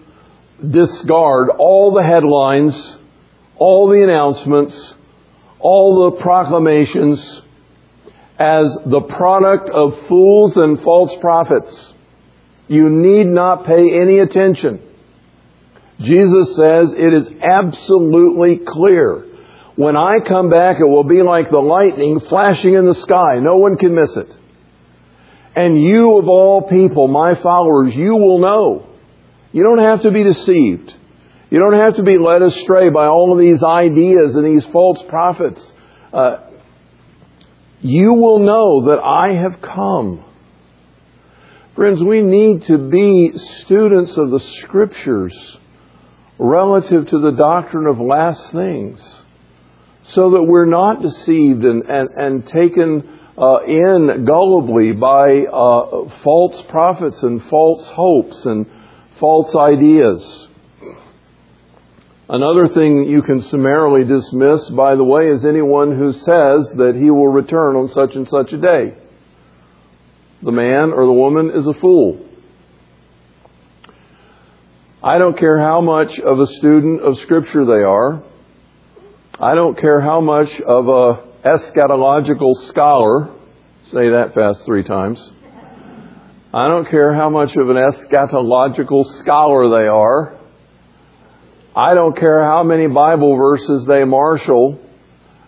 discard 0.68 1.50
all 1.58 1.94
the 1.94 2.02
headlines, 2.02 2.96
all 3.56 3.88
the 3.88 4.02
announcements, 4.02 4.94
all 5.60 6.10
the 6.10 6.16
proclamations 6.20 7.42
as 8.38 8.76
the 8.86 9.00
product 9.00 9.68
of 9.70 10.06
fools 10.06 10.56
and 10.56 10.80
false 10.82 11.12
prophets. 11.20 11.92
You 12.68 12.88
need 12.90 13.26
not 13.26 13.64
pay 13.64 14.00
any 14.00 14.18
attention. 14.18 14.82
Jesus 16.00 16.54
says 16.54 16.92
it 16.96 17.12
is 17.12 17.28
absolutely 17.42 18.58
clear. 18.58 19.26
When 19.74 19.96
I 19.96 20.20
come 20.20 20.48
back, 20.50 20.78
it 20.80 20.84
will 20.84 21.04
be 21.04 21.22
like 21.22 21.50
the 21.50 21.58
lightning 21.58 22.20
flashing 22.20 22.74
in 22.74 22.86
the 22.86 22.94
sky. 22.94 23.38
No 23.40 23.56
one 23.56 23.76
can 23.76 23.94
miss 23.94 24.16
it. 24.16 24.28
And 25.54 25.80
you 25.80 26.18
of 26.18 26.28
all 26.28 26.62
people, 26.62 27.08
my 27.08 27.34
followers, 27.36 27.94
you 27.94 28.14
will 28.14 28.38
know. 28.38 28.86
You 29.52 29.64
don't 29.64 29.78
have 29.78 30.02
to 30.02 30.10
be 30.10 30.22
deceived. 30.22 30.94
You 31.50 31.58
don't 31.58 31.74
have 31.74 31.96
to 31.96 32.02
be 32.02 32.18
led 32.18 32.42
astray 32.42 32.90
by 32.90 33.06
all 33.06 33.32
of 33.32 33.38
these 33.38 33.62
ideas 33.62 34.36
and 34.36 34.44
these 34.44 34.64
false 34.66 35.02
prophets. 35.08 35.72
Uh, 36.12 36.38
you 37.80 38.12
will 38.12 38.40
know 38.40 38.86
that 38.86 39.00
I 39.00 39.32
have 39.34 39.60
come. 39.62 40.24
Friends, 41.74 42.02
we 42.02 42.20
need 42.20 42.64
to 42.64 42.76
be 42.76 43.36
students 43.62 44.16
of 44.16 44.30
the 44.30 44.40
Scriptures 44.40 45.58
relative 46.38 47.06
to 47.08 47.18
the 47.18 47.32
doctrine 47.32 47.86
of 47.86 47.98
last 47.98 48.52
things 48.52 49.22
so 50.02 50.30
that 50.30 50.42
we're 50.42 50.64
not 50.64 51.02
deceived 51.02 51.64
and, 51.64 51.82
and, 51.84 52.08
and 52.10 52.46
taken 52.46 53.18
uh, 53.36 53.60
in 53.64 54.24
gullibly 54.24 54.98
by 54.98 55.44
uh, 55.46 56.08
false 56.22 56.62
prophets 56.62 57.22
and 57.22 57.42
false 57.44 57.88
hopes 57.88 58.44
and 58.46 58.66
false 59.18 59.54
ideas. 59.54 60.48
Another 62.28 62.68
thing 62.68 63.08
you 63.08 63.22
can 63.22 63.40
summarily 63.40 64.04
dismiss, 64.04 64.68
by 64.70 64.94
the 64.94 65.04
way, 65.04 65.28
is 65.28 65.44
anyone 65.44 65.96
who 65.96 66.12
says 66.12 66.68
that 66.76 66.94
he 66.94 67.10
will 67.10 67.28
return 67.28 67.74
on 67.76 67.88
such 67.88 68.14
and 68.14 68.28
such 68.28 68.52
a 68.52 68.58
day. 68.58 68.94
The 70.42 70.52
man 70.52 70.92
or 70.92 71.06
the 71.06 71.12
woman 71.12 71.50
is 71.50 71.66
a 71.66 71.74
fool. 71.74 72.27
I 75.08 75.16
don't 75.16 75.38
care 75.38 75.58
how 75.58 75.80
much 75.80 76.18
of 76.18 76.38
a 76.38 76.46
student 76.46 77.00
of 77.00 77.18
Scripture 77.20 77.64
they 77.64 77.82
are. 77.82 78.22
I 79.40 79.54
don't 79.54 79.78
care 79.78 80.02
how 80.02 80.20
much 80.20 80.60
of 80.60 80.86
a 80.86 81.24
eschatological 81.46 82.54
scholar. 82.66 83.30
Say 83.86 84.10
that 84.10 84.32
fast 84.34 84.66
three 84.66 84.82
times. 84.84 85.18
I 86.52 86.68
don't 86.68 86.90
care 86.90 87.14
how 87.14 87.30
much 87.30 87.56
of 87.56 87.70
an 87.70 87.76
eschatological 87.76 89.06
scholar 89.20 89.70
they 89.70 89.88
are. 89.88 90.36
I 91.74 91.94
don't 91.94 92.14
care 92.14 92.44
how 92.44 92.62
many 92.62 92.86
Bible 92.86 93.34
verses 93.34 93.86
they 93.86 94.04
marshal 94.04 94.78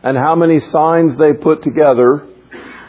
and 0.02 0.16
how 0.16 0.36
many 0.36 0.58
signs 0.58 1.18
they 1.18 1.34
put 1.34 1.62
together 1.62 2.29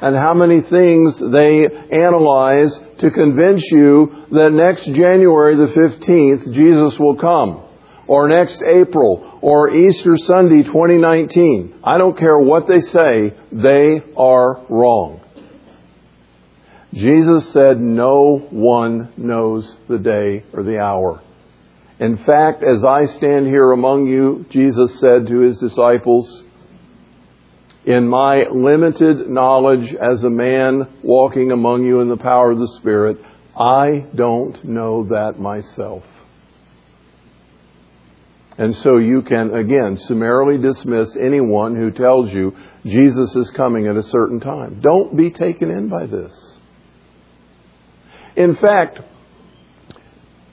and 0.02 0.16
how 0.16 0.34
many 0.34 0.62
things 0.62 1.16
they 1.20 1.68
analyze 1.92 2.78
to 2.98 3.12
convince 3.12 3.64
you 3.72 4.26
that 4.32 4.52
next 4.52 4.86
January 4.86 5.56
the 5.56 5.72
15th, 5.72 6.54
Jesus 6.54 7.00
will 7.00 7.16
come. 7.16 7.64
Or 8.08 8.28
next 8.28 8.62
April, 8.64 9.40
or 9.42 9.70
Easter 9.70 10.18
Sunday 10.18 10.64
2019. 10.64 11.76
I 11.84 11.98
don't 11.98 12.18
care 12.18 12.38
what 12.38 12.68
they 12.68 12.82
say, 12.82 13.36
they 13.52 14.02
are 14.18 14.66
wrong. 14.68 15.22
Jesus 16.94 17.54
said, 17.54 17.80
No 17.80 18.46
one 18.50 19.14
knows 19.16 19.78
the 19.88 19.98
day 19.98 20.44
or 20.52 20.64
the 20.64 20.80
hour. 20.80 21.22
In 22.00 22.18
fact, 22.18 22.64
as 22.64 22.84
I 22.84 23.06
stand 23.06 23.46
here 23.46 23.72
among 23.72 24.08
you, 24.08 24.46
Jesus 24.50 25.00
said 25.00 25.28
to 25.28 25.40
his 25.40 25.58
disciples, 25.58 26.44
in 27.86 28.08
my 28.08 28.44
limited 28.50 29.30
knowledge 29.30 29.94
as 29.94 30.24
a 30.24 30.30
man 30.30 30.88
walking 31.04 31.52
among 31.52 31.84
you 31.84 32.00
in 32.02 32.10
the 32.10 32.17
power 32.17 32.52
of 32.52 32.60
the 32.60 32.72
Spirit, 32.80 33.17
I 33.58 34.06
don't 34.15 34.63
know 34.63 35.06
that 35.10 35.39
myself. 35.39 36.04
And 38.58 38.76
so 38.76 38.98
you 38.98 39.24
can, 39.24 39.56
again, 39.56 39.98
summarily 39.98 40.58
dismiss 40.58 41.15
anyone 41.15 41.76
who 41.76 41.89
tells 41.89 42.32
you 42.32 42.56
Jesus 42.86 43.36
is 43.36 43.50
coming 43.52 43.88
at 43.88 43.96
a 43.96 44.04
certain 44.04 44.39
time. 44.39 44.82
Don't 44.82 45.17
be 45.17 45.32
taken 45.32 45.72
in 45.72 45.88
by 45.88 46.06
this. 46.06 46.60
In 48.36 48.56
fact, 48.56 49.00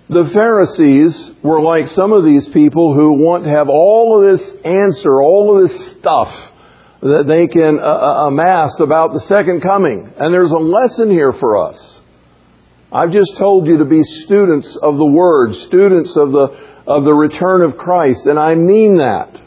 the 0.08 0.30
Pharisees 0.32 1.32
were 1.42 1.60
like 1.60 1.88
some 1.88 2.12
of 2.12 2.24
these 2.24 2.48
people 2.48 2.94
who 2.94 3.12
want 3.12 3.44
to 3.44 3.50
have 3.50 3.68
all 3.68 4.16
of 4.24 4.38
this 4.38 4.50
answer, 4.64 5.20
all 5.22 5.56
of 5.56 5.68
this 5.68 5.90
stuff 5.90 6.52
that 7.00 7.24
they 7.28 7.46
can 7.46 7.78
uh, 7.78 7.82
uh, 7.82 8.26
amass 8.26 8.78
about 8.80 9.12
the 9.12 9.20
second 9.20 9.60
coming. 9.60 10.12
And 10.18 10.34
there's 10.34 10.50
a 10.50 10.58
lesson 10.58 11.10
here 11.10 11.32
for 11.32 11.68
us. 11.68 12.00
I've 12.90 13.12
just 13.12 13.36
told 13.36 13.66
you 13.66 13.78
to 13.78 13.84
be 13.84 14.02
students 14.02 14.76
of 14.82 14.96
the 14.96 15.06
Word, 15.06 15.54
students 15.56 16.16
of 16.16 16.32
the, 16.32 16.48
of 16.86 17.04
the 17.04 17.12
return 17.12 17.62
of 17.62 17.76
Christ, 17.76 18.24
and 18.24 18.38
I 18.38 18.54
mean 18.54 18.96
that. 18.96 19.40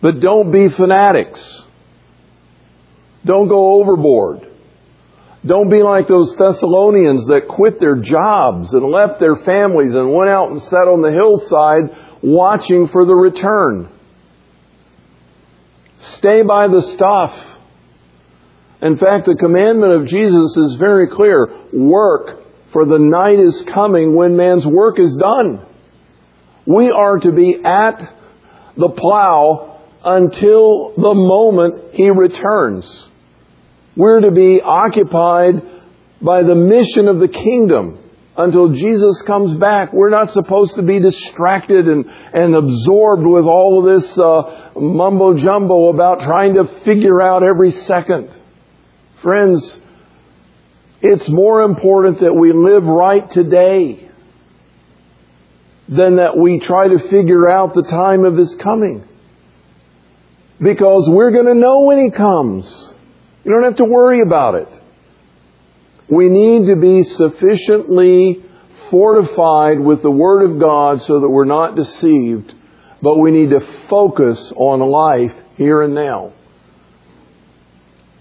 But 0.00 0.20
don't 0.20 0.50
be 0.50 0.68
fanatics. 0.70 1.62
Don't 3.24 3.48
go 3.48 3.74
overboard. 3.74 4.48
Don't 5.46 5.68
be 5.68 5.82
like 5.82 6.08
those 6.08 6.34
Thessalonians 6.36 7.26
that 7.26 7.48
quit 7.48 7.78
their 7.78 7.96
jobs 7.96 8.72
and 8.72 8.86
left 8.86 9.20
their 9.20 9.36
families 9.36 9.94
and 9.94 10.12
went 10.12 10.30
out 10.30 10.50
and 10.50 10.62
sat 10.62 10.88
on 10.88 11.02
the 11.02 11.12
hillside 11.12 11.94
watching 12.22 12.88
for 12.88 13.04
the 13.04 13.14
return. 13.14 13.90
Stay 16.12 16.42
by 16.42 16.68
the 16.68 16.82
stuff. 16.82 17.34
In 18.82 18.98
fact, 18.98 19.26
the 19.26 19.34
commandment 19.34 19.92
of 19.92 20.06
Jesus 20.06 20.56
is 20.56 20.74
very 20.74 21.08
clear. 21.08 21.48
Work, 21.72 22.42
for 22.72 22.84
the 22.84 22.98
night 22.98 23.40
is 23.40 23.64
coming 23.72 24.14
when 24.14 24.36
man's 24.36 24.66
work 24.66 24.98
is 24.98 25.16
done. 25.16 25.64
We 26.66 26.90
are 26.90 27.18
to 27.18 27.32
be 27.32 27.62
at 27.64 28.14
the 28.76 28.90
plow 28.90 29.80
until 30.04 30.92
the 30.96 31.14
moment 31.14 31.94
he 31.94 32.10
returns. 32.10 33.08
We're 33.96 34.20
to 34.20 34.30
be 34.30 34.60
occupied 34.60 35.62
by 36.20 36.42
the 36.42 36.54
mission 36.54 37.08
of 37.08 37.20
the 37.20 37.28
kingdom 37.28 37.98
until 38.36 38.70
Jesus 38.70 39.22
comes 39.22 39.54
back. 39.54 39.92
We're 39.92 40.10
not 40.10 40.32
supposed 40.32 40.74
to 40.74 40.82
be 40.82 40.98
distracted 40.98 41.86
and, 41.86 42.04
and 42.06 42.54
absorbed 42.54 43.24
with 43.24 43.44
all 43.44 43.78
of 43.78 44.02
this 44.02 44.18
uh, 44.18 44.63
mumbo 44.76 45.34
jumbo 45.34 45.88
about 45.88 46.20
trying 46.20 46.54
to 46.54 46.64
figure 46.84 47.20
out 47.20 47.42
every 47.42 47.70
second. 47.70 48.30
Friends, 49.22 49.80
it's 51.00 51.28
more 51.28 51.62
important 51.62 52.20
that 52.20 52.34
we 52.34 52.52
live 52.52 52.84
right 52.84 53.30
today 53.30 54.10
than 55.88 56.16
that 56.16 56.36
we 56.36 56.60
try 56.60 56.88
to 56.88 56.98
figure 57.10 57.48
out 57.48 57.74
the 57.74 57.82
time 57.82 58.24
of 58.24 58.36
His 58.36 58.54
coming. 58.56 59.06
Because 60.60 61.08
we're 61.08 61.30
going 61.30 61.46
to 61.46 61.54
know 61.54 61.80
when 61.80 62.02
He 62.04 62.10
comes. 62.10 62.64
You 63.44 63.52
don't 63.52 63.64
have 63.64 63.76
to 63.76 63.84
worry 63.84 64.22
about 64.22 64.54
it. 64.54 64.68
We 66.08 66.28
need 66.28 66.68
to 66.68 66.76
be 66.76 67.02
sufficiently 67.04 68.42
fortified 68.90 69.80
with 69.80 70.02
the 70.02 70.10
Word 70.10 70.50
of 70.50 70.58
God 70.58 71.02
so 71.02 71.20
that 71.20 71.28
we're 71.28 71.44
not 71.44 71.76
deceived, 71.76 72.54
but 73.04 73.18
we 73.18 73.30
need 73.30 73.50
to 73.50 73.60
focus 73.88 74.50
on 74.56 74.80
life 74.80 75.34
here 75.56 75.82
and 75.82 75.94
now. 75.94 76.32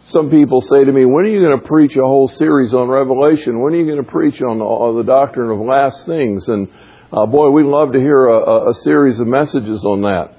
some 0.02 0.30
people 0.30 0.60
say 0.60 0.84
to 0.84 0.91
me, 0.91 1.06
when 1.06 1.24
are 1.24 1.30
you 1.30 1.39
going 1.39 1.58
to 1.58 1.65
preach 1.65 1.96
a 1.96 2.02
whole 2.02 2.28
series 2.28 2.74
on 2.74 2.89
Revelation? 2.89 3.62
When 3.62 3.74
are 3.74 3.78
you 3.78 3.86
going 3.86 4.04
to 4.04 4.12
preach 4.12 4.41
on 4.41 4.60
the, 4.60 4.65
on 4.65 4.98
the 4.98 5.04
doctrine 5.04 5.50
of 5.50 5.65
last 5.65 6.06
things? 6.06 6.46
And 6.50 6.67
uh, 7.13 7.26
boy, 7.26 7.52
we'd 7.52 7.65
love 7.65 7.93
to 7.93 8.00
hear 8.00 8.26
a, 8.28 8.72
a 8.72 8.74
series 8.84 9.19
of 9.22 9.28
messages 9.28 9.86
on 9.86 10.02
that. 10.02 10.36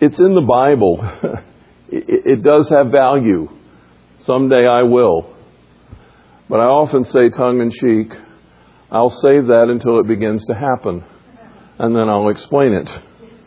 It's 0.00 0.20
in 0.20 0.34
the 0.34 0.42
Bible. 0.42 1.00
it, 1.88 2.38
it 2.38 2.42
does 2.42 2.68
have 2.68 2.92
value. 2.92 3.48
Someday 4.18 4.68
I 4.68 4.82
will. 4.82 5.34
But 6.48 6.60
I 6.60 6.66
often 6.66 7.04
say 7.04 7.28
tongue 7.30 7.60
in 7.60 7.72
cheek, 7.72 8.16
I'll 8.88 9.10
save 9.10 9.48
that 9.48 9.66
until 9.68 9.98
it 9.98 10.06
begins 10.06 10.46
to 10.46 10.54
happen. 10.54 11.04
And 11.78 11.94
then 11.94 12.08
I'll 12.08 12.28
explain 12.28 12.72
it. 12.72 12.90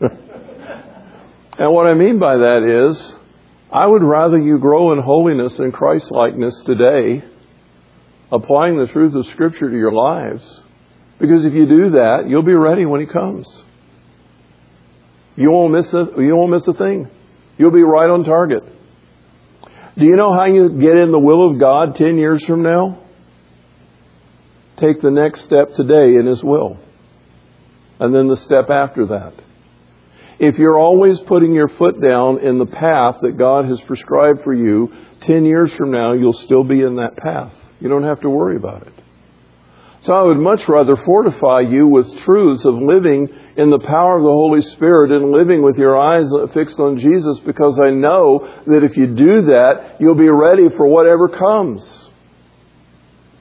and 1.58 1.72
what 1.72 1.86
I 1.86 1.94
mean 1.94 2.18
by 2.18 2.36
that 2.36 2.88
is, 2.90 3.14
I 3.72 3.86
would 3.86 4.02
rather 4.02 4.38
you 4.38 4.58
grow 4.58 4.92
in 4.92 5.00
holiness 5.00 5.58
and 5.58 5.72
Christlikeness 5.72 6.62
today, 6.64 7.24
applying 8.32 8.78
the 8.78 8.86
truth 8.86 9.14
of 9.14 9.26
Scripture 9.26 9.70
to 9.70 9.76
your 9.76 9.92
lives. 9.92 10.60
Because 11.18 11.44
if 11.44 11.54
you 11.54 11.66
do 11.66 11.90
that, 11.90 12.28
you'll 12.28 12.42
be 12.42 12.54
ready 12.54 12.86
when 12.86 13.00
He 13.00 13.06
comes. 13.06 13.46
You 15.36 15.50
won't 15.50 15.72
miss 15.72 15.92
a, 15.92 16.08
you 16.18 16.34
won't 16.34 16.50
miss 16.50 16.66
a 16.66 16.74
thing. 16.74 17.08
You'll 17.58 17.70
be 17.70 17.82
right 17.82 18.10
on 18.10 18.24
target. 18.24 18.64
Do 19.96 20.04
you 20.04 20.16
know 20.16 20.32
how 20.32 20.46
you 20.46 20.68
get 20.80 20.96
in 20.96 21.12
the 21.12 21.18
will 21.18 21.50
of 21.50 21.58
God 21.58 21.94
10 21.94 22.16
years 22.16 22.44
from 22.44 22.62
now? 22.62 23.02
Take 24.78 25.02
the 25.02 25.10
next 25.10 25.42
step 25.42 25.74
today 25.74 26.16
in 26.16 26.26
His 26.26 26.42
will. 26.42 26.78
And 28.00 28.14
then 28.14 28.28
the 28.28 28.36
step 28.36 28.70
after 28.70 29.06
that. 29.06 29.34
If 30.38 30.56
you're 30.58 30.78
always 30.78 31.20
putting 31.20 31.52
your 31.52 31.68
foot 31.68 32.00
down 32.00 32.40
in 32.40 32.58
the 32.58 32.66
path 32.66 33.16
that 33.20 33.36
God 33.36 33.66
has 33.66 33.78
prescribed 33.82 34.42
for 34.42 34.54
you, 34.54 34.90
10 35.20 35.44
years 35.44 35.70
from 35.74 35.90
now, 35.90 36.14
you'll 36.14 36.32
still 36.32 36.64
be 36.64 36.80
in 36.80 36.96
that 36.96 37.16
path. 37.18 37.52
You 37.78 37.90
don't 37.90 38.04
have 38.04 38.20
to 38.22 38.30
worry 38.30 38.56
about 38.56 38.86
it. 38.86 38.94
So 40.02 40.14
I 40.14 40.22
would 40.22 40.38
much 40.38 40.66
rather 40.66 40.96
fortify 40.96 41.60
you 41.60 41.86
with 41.86 42.20
truths 42.20 42.64
of 42.64 42.74
living 42.74 43.28
in 43.56 43.68
the 43.68 43.80
power 43.80 44.16
of 44.16 44.22
the 44.22 44.30
Holy 44.30 44.62
Spirit 44.62 45.10
and 45.10 45.30
living 45.30 45.62
with 45.62 45.76
your 45.76 45.98
eyes 45.98 46.26
fixed 46.54 46.80
on 46.80 46.98
Jesus 46.98 47.38
because 47.40 47.78
I 47.78 47.90
know 47.90 48.62
that 48.66 48.82
if 48.82 48.96
you 48.96 49.08
do 49.08 49.42
that, 49.42 49.96
you'll 50.00 50.14
be 50.14 50.30
ready 50.30 50.70
for 50.70 50.86
whatever 50.86 51.28
comes. 51.28 51.86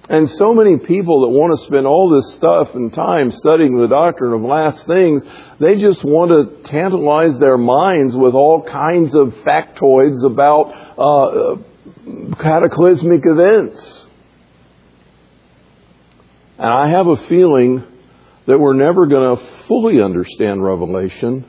And 0.09 0.27
so 0.27 0.55
many 0.55 0.77
people 0.77 1.21
that 1.21 1.29
want 1.29 1.55
to 1.55 1.65
spend 1.67 1.85
all 1.85 2.09
this 2.09 2.33
stuff 2.33 2.73
and 2.73 2.91
time 2.91 3.29
studying 3.29 3.77
the 3.77 3.87
doctrine 3.87 4.33
of 4.33 4.41
last 4.41 4.87
things, 4.87 5.23
they 5.59 5.75
just 5.75 6.03
want 6.03 6.31
to 6.31 6.67
tantalize 6.67 7.37
their 7.37 7.59
minds 7.59 8.15
with 8.15 8.33
all 8.33 8.63
kinds 8.63 9.13
of 9.13 9.27
factoids 9.45 10.25
about 10.25 10.73
uh, 10.97 11.57
cataclysmic 12.41 13.21
events. 13.23 14.05
And 16.57 16.67
I 16.67 16.87
have 16.87 17.05
a 17.05 17.27
feeling 17.27 17.83
that 18.47 18.57
we're 18.59 18.73
never 18.73 19.05
going 19.05 19.37
to 19.37 19.45
fully 19.67 20.01
understand 20.01 20.63
Revelation 20.63 21.45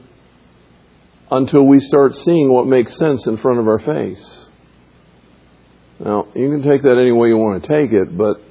until 1.30 1.62
we 1.62 1.80
start 1.80 2.14
seeing 2.14 2.52
what 2.52 2.66
makes 2.66 2.94
sense 2.98 3.26
in 3.26 3.38
front 3.38 3.58
of 3.58 3.68
our 3.68 3.78
face. 3.78 4.46
Now, 5.98 6.28
you 6.34 6.50
can 6.50 6.62
take 6.62 6.82
that 6.82 6.98
any 6.98 7.12
way 7.12 7.28
you 7.28 7.38
want 7.38 7.62
to 7.62 7.68
take 7.68 7.92
it, 7.92 8.16
but 8.16 8.49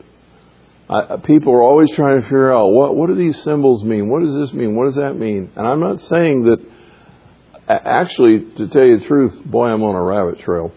People 1.23 1.54
are 1.54 1.62
always 1.62 1.91
trying 1.91 2.17
to 2.17 2.23
figure 2.23 2.52
out 2.52 2.69
what 2.69 2.95
what 2.95 3.08
do 3.08 3.15
these 3.15 3.41
symbols 3.43 3.84
mean? 3.84 4.10
What 4.10 4.23
does 4.23 4.34
this 4.34 4.54
mean? 4.54 4.75
What 4.75 4.86
does 4.86 4.95
that 4.95 5.13
mean? 5.13 5.52
And 5.56 5.67
I'm 5.67 5.80
not 5.80 5.99
saying 6.02 6.43
that. 6.45 6.58
Actually, 7.67 8.39
to 8.58 8.67
tell 8.69 8.84
you 8.84 8.97
the 8.97 9.06
truth, 9.06 9.43
boy, 9.45 9.67
I'm 9.67 9.84
on 9.84 9.93
a 9.93 10.02
rabbit 10.02 10.39
trail. 10.39 10.71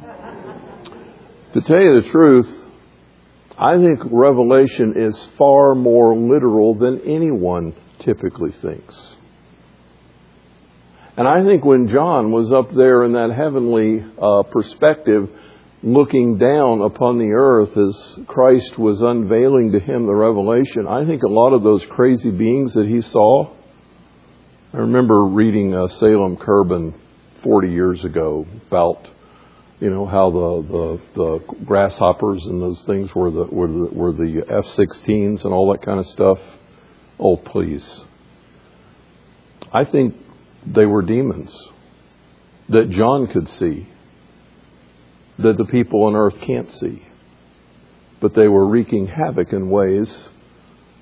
to 1.52 1.60
tell 1.60 1.78
you 1.78 2.00
the 2.00 2.08
truth, 2.08 2.48
I 3.58 3.76
think 3.76 4.00
Revelation 4.10 4.94
is 4.96 5.28
far 5.36 5.74
more 5.74 6.16
literal 6.16 6.74
than 6.74 7.02
anyone 7.02 7.74
typically 7.98 8.52
thinks. 8.62 8.96
And 11.18 11.28
I 11.28 11.44
think 11.44 11.62
when 11.62 11.88
John 11.88 12.32
was 12.32 12.50
up 12.50 12.74
there 12.74 13.04
in 13.04 13.12
that 13.12 13.30
heavenly 13.30 14.02
uh, 14.18 14.44
perspective, 14.44 15.28
looking 15.82 16.36
down 16.36 16.82
upon 16.82 17.18
the 17.18 17.32
earth 17.32 17.76
as 17.76 18.26
Christ 18.26 18.78
was 18.78 19.00
unveiling 19.00 19.72
to 19.72 19.80
him 19.80 20.06
the 20.06 20.14
revelation, 20.14 20.86
I 20.86 21.06
think 21.06 21.22
a 21.22 21.28
lot 21.28 21.52
of 21.54 21.62
those 21.62 21.84
crazy 21.86 22.30
beings 22.30 22.74
that 22.74 22.86
he 22.86 23.00
saw. 23.00 23.50
I 24.72 24.78
remember 24.78 25.24
reading 25.24 25.74
uh, 25.74 25.88
Salem 25.88 26.36
Kirban 26.36 26.94
40 27.42 27.70
years 27.70 28.04
ago 28.04 28.46
about 28.68 29.08
you 29.80 29.88
know 29.88 30.04
how 30.04 30.30
the, 30.30 30.62
the 30.68 31.00
the 31.14 31.64
grasshoppers 31.64 32.44
and 32.44 32.60
those 32.60 32.82
things 32.84 33.14
were 33.14 33.30
the 33.30 33.44
were 33.44 33.66
the 33.66 33.88
were 33.90 34.12
the 34.12 34.44
F-16s 34.46 35.42
and 35.42 35.54
all 35.54 35.72
that 35.72 35.82
kind 35.84 35.98
of 35.98 36.06
stuff. 36.06 36.38
Oh 37.18 37.38
please, 37.38 38.02
I 39.72 39.84
think 39.86 40.16
they 40.66 40.84
were 40.84 41.00
demons 41.00 41.56
that 42.68 42.90
John 42.90 43.26
could 43.26 43.48
see 43.48 43.88
that 45.42 45.56
the 45.56 45.64
people 45.64 46.04
on 46.04 46.14
earth 46.14 46.40
can't 46.40 46.70
see. 46.70 47.06
But 48.20 48.34
they 48.34 48.48
were 48.48 48.66
wreaking 48.66 49.06
havoc 49.06 49.52
in 49.52 49.70
ways 49.70 50.28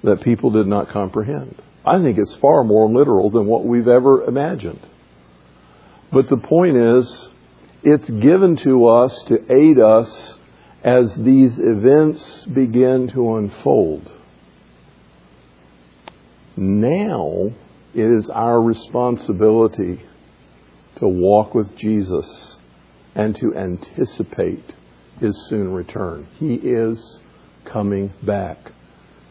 that 0.04 0.22
people 0.22 0.50
did 0.50 0.66
not 0.66 0.90
comprehend. 0.90 1.60
I 1.84 2.00
think 2.00 2.18
it's 2.18 2.36
far 2.36 2.64
more 2.64 2.90
literal 2.90 3.30
than 3.30 3.46
what 3.46 3.64
we've 3.64 3.88
ever 3.88 4.24
imagined. 4.24 4.80
But 6.12 6.28
the 6.28 6.36
point 6.36 6.76
is, 6.76 7.28
it's 7.82 8.08
given 8.08 8.56
to 8.58 8.88
us 8.88 9.24
to 9.28 9.52
aid 9.52 9.78
us 9.78 10.38
as 10.84 11.14
these 11.16 11.58
events 11.58 12.44
begin 12.46 13.08
to 13.08 13.36
unfold. 13.36 14.10
Now 16.56 17.52
it 17.94 18.18
is 18.18 18.30
our 18.30 18.60
responsibility 18.60 20.02
to 20.98 21.08
walk 21.08 21.54
with 21.54 21.76
Jesus 21.76 22.57
and 23.18 23.34
to 23.34 23.52
anticipate 23.54 24.72
his 25.20 25.36
soon 25.48 25.72
return. 25.72 26.28
He 26.38 26.54
is 26.54 27.18
coming 27.64 28.12
back. 28.22 28.70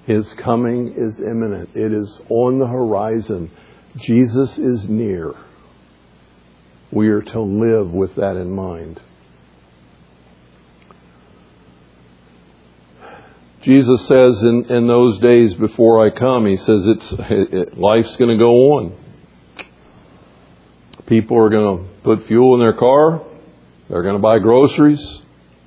His 0.06 0.34
coming 0.34 0.94
is 0.96 1.20
imminent. 1.20 1.70
It 1.74 1.94
is 1.94 2.22
on 2.30 2.60
the 2.60 2.68
horizon. 2.68 3.50
Jesus 3.96 4.60
is 4.60 4.90
near. 4.90 5.34
We 6.92 7.08
are 7.08 7.22
to 7.22 7.42
live 7.42 7.92
with 7.92 8.16
that 8.16 8.36
in 8.36 8.52
mind. 8.52 9.02
Jesus 13.62 14.06
says 14.08 14.44
in, 14.44 14.66
in 14.70 14.88
those 14.88 15.20
days 15.20 15.54
before 15.54 16.06
I 16.06 16.10
come, 16.10 16.46
He 16.46 16.58
says 16.58 16.82
it's, 16.86 17.14
it, 17.20 17.78
life's 17.78 18.16
going 18.18 18.38
to 18.38 18.42
go 18.42 18.52
on. 18.52 18.98
People 21.06 21.38
are 21.38 21.50
going 21.50 21.78
to 21.78 21.94
put 22.04 22.28
fuel 22.28 22.56
in 22.56 22.60
their 22.60 22.78
car. 22.78 23.27
They're 23.90 24.04
going 24.04 24.16
to 24.16 24.22
buy 24.22 24.40
groceries. 24.40 25.02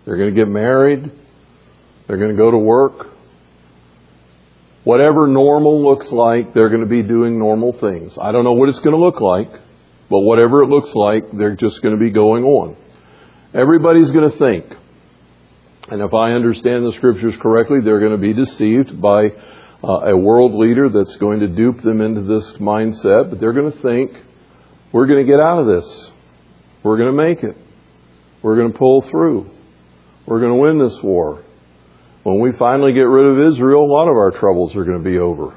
They're 0.05 0.17
going 0.17 0.35
to 0.35 0.37
get 0.37 0.49
married. 0.49 1.11
They're 2.07 2.19
going 2.19 2.31
to 2.31 2.37
go 2.37 2.51
to 2.51 2.59
work. 2.59 3.09
Whatever 4.85 5.27
normal 5.27 5.85
looks 5.85 6.11
like, 6.11 6.55
they're 6.55 6.69
going 6.69 6.81
to 6.81 6.87
be 6.87 7.03
doing 7.03 7.39
normal 7.39 7.73
things. 7.75 8.15
I 8.21 8.33
don't 8.33 8.45
know 8.45 8.53
what 8.53 8.69
it's 8.69 8.79
going 8.79 8.97
to 8.97 9.01
look 9.01 9.21
like, 9.21 9.51
but 10.09 10.21
whatever 10.21 10.63
it 10.63 10.69
looks 10.69 10.95
like, 10.95 11.31
they're 11.37 11.55
just 11.55 11.83
going 11.83 11.95
to 11.95 12.01
be 12.01 12.11
going 12.11 12.45
on. 12.45 12.77
Everybody's 13.55 14.11
going 14.11 14.31
to 14.31 14.39
think. 14.39 14.67
And 15.89 16.01
if 16.03 16.15
I 16.15 16.33
understand 16.33 16.87
the 16.87 16.93
scriptures 16.93 17.35
correctly, 17.41 17.79
they're 17.85 18.01
going 18.01 18.13
to 18.13 18.19
be 18.19 18.33
deceived 18.33 19.01
by 19.01 19.31
uh, 19.83 20.11
a 20.11 20.17
world 20.17 20.55
leader 20.55 20.89
that's 20.89 21.17
going 21.17 21.41
to 21.41 21.49
dupe 21.49 21.83
them 21.83 22.01
into 22.01 22.23
this 22.23 22.53
mindset, 22.55 23.31
but 23.31 23.41
they're 23.41 23.53
going 23.53 23.73
to 23.73 23.79
think, 23.81 24.13
we're 24.93 25.07
going 25.07 25.25
to 25.25 25.31
get 25.31 25.41
out 25.41 25.59
of 25.59 25.67
this. 25.67 26.11
We're 26.83 26.97
going 26.97 27.17
to 27.17 27.17
make 27.17 27.43
it. 27.43 27.57
We're 28.43 28.57
going 28.57 28.73
to 28.73 28.79
pull 28.79 29.03
through. 29.03 29.51
We're 30.27 30.41
going 30.41 30.53
to 30.53 30.57
win 30.57 30.79
this 30.79 31.03
war. 31.03 31.45
When 32.23 32.41
we 32.41 32.53
finally 32.53 32.93
get 32.93 33.01
rid 33.01 33.27
of 33.27 33.53
Israel, 33.53 33.85
a 33.85 33.93
lot 33.93 34.09
of 34.09 34.17
our 34.17 34.31
troubles 34.31 34.77
are 34.77 34.85
going 34.85 35.03
to 35.03 35.11
be 35.11 35.19
over. 35.19 35.57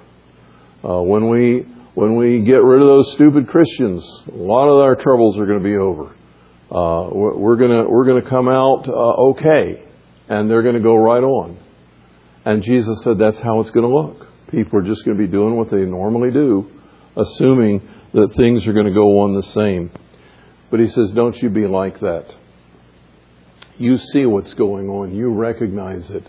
Uh, 0.83 1.01
when 1.01 1.29
we 1.29 1.65
when 1.93 2.15
we 2.15 2.39
get 2.39 2.63
rid 2.63 2.81
of 2.81 2.87
those 2.87 3.13
stupid 3.13 3.47
Christians, 3.47 4.03
a 4.31 4.35
lot 4.35 4.67
of 4.67 4.79
our 4.79 4.95
troubles 4.95 5.37
are 5.37 5.45
going 5.45 5.59
to 5.59 5.63
be 5.63 5.75
over. 5.75 6.15
Uh, 6.71 7.09
we're 7.13 7.55
going 7.55 7.71
to 7.71 7.89
we're 7.89 8.05
going 8.05 8.23
to 8.23 8.29
come 8.29 8.49
out 8.49 8.87
uh, 8.87 9.29
okay, 9.31 9.83
and 10.27 10.49
they're 10.49 10.63
going 10.63 10.75
to 10.75 10.81
go 10.81 10.95
right 10.95 11.23
on. 11.23 11.57
And 12.45 12.63
Jesus 12.63 13.03
said 13.03 13.17
that's 13.19 13.39
how 13.39 13.59
it's 13.59 13.69
going 13.71 13.87
to 13.87 13.95
look. 13.95 14.27
People 14.49 14.79
are 14.79 14.83
just 14.83 15.05
going 15.05 15.17
to 15.17 15.23
be 15.23 15.31
doing 15.31 15.55
what 15.55 15.69
they 15.69 15.81
normally 15.81 16.31
do, 16.31 16.69
assuming 17.15 17.87
that 18.13 18.33
things 18.35 18.65
are 18.67 18.73
going 18.73 18.85
to 18.85 18.93
go 18.93 19.21
on 19.21 19.35
the 19.35 19.43
same. 19.43 19.91
But 20.69 20.79
he 20.79 20.87
says, 20.87 21.11
don't 21.11 21.35
you 21.41 21.49
be 21.49 21.67
like 21.67 21.99
that. 21.99 22.33
You 23.77 23.97
see 23.97 24.25
what's 24.25 24.53
going 24.53 24.89
on. 24.89 25.15
You 25.15 25.29
recognize 25.29 26.09
it. 26.11 26.27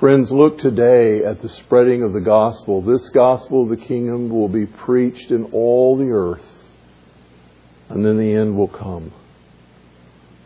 Friends, 0.00 0.32
look 0.32 0.58
today 0.58 1.24
at 1.24 1.40
the 1.40 1.48
spreading 1.48 2.02
of 2.02 2.12
the 2.12 2.20
gospel. 2.20 2.82
This 2.82 3.08
gospel 3.10 3.62
of 3.62 3.68
the 3.68 3.84
kingdom 3.84 4.28
will 4.28 4.48
be 4.48 4.66
preached 4.66 5.30
in 5.30 5.44
all 5.52 5.96
the 5.96 6.10
earth, 6.10 6.44
and 7.88 8.04
then 8.04 8.18
the 8.18 8.34
end 8.34 8.56
will 8.56 8.66
come. 8.66 9.12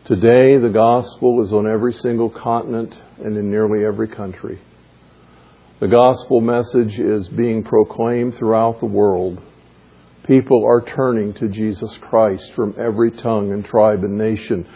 Today, 0.05 0.57
the 0.57 0.69
gospel 0.69 1.43
is 1.43 1.51
on 1.51 1.67
every 1.67 1.93
single 1.93 2.29
continent 2.29 2.95
and 3.17 3.35
in 3.35 3.49
nearly 3.49 3.83
every 3.83 4.07
country. 4.07 4.61
The 5.79 5.87
gospel 5.87 6.39
message 6.39 6.99
is 6.99 7.27
being 7.29 7.63
proclaimed 7.63 8.35
throughout 8.35 8.79
the 8.79 8.85
world. 8.85 9.41
People 10.25 10.63
are 10.65 10.81
turning 10.81 11.33
to 11.35 11.49
Jesus 11.49 11.97
Christ 12.01 12.53
from 12.55 12.75
every 12.77 13.11
tongue 13.11 13.51
and 13.51 13.65
tribe 13.65 14.03
and 14.03 14.17
nation. 14.17 14.67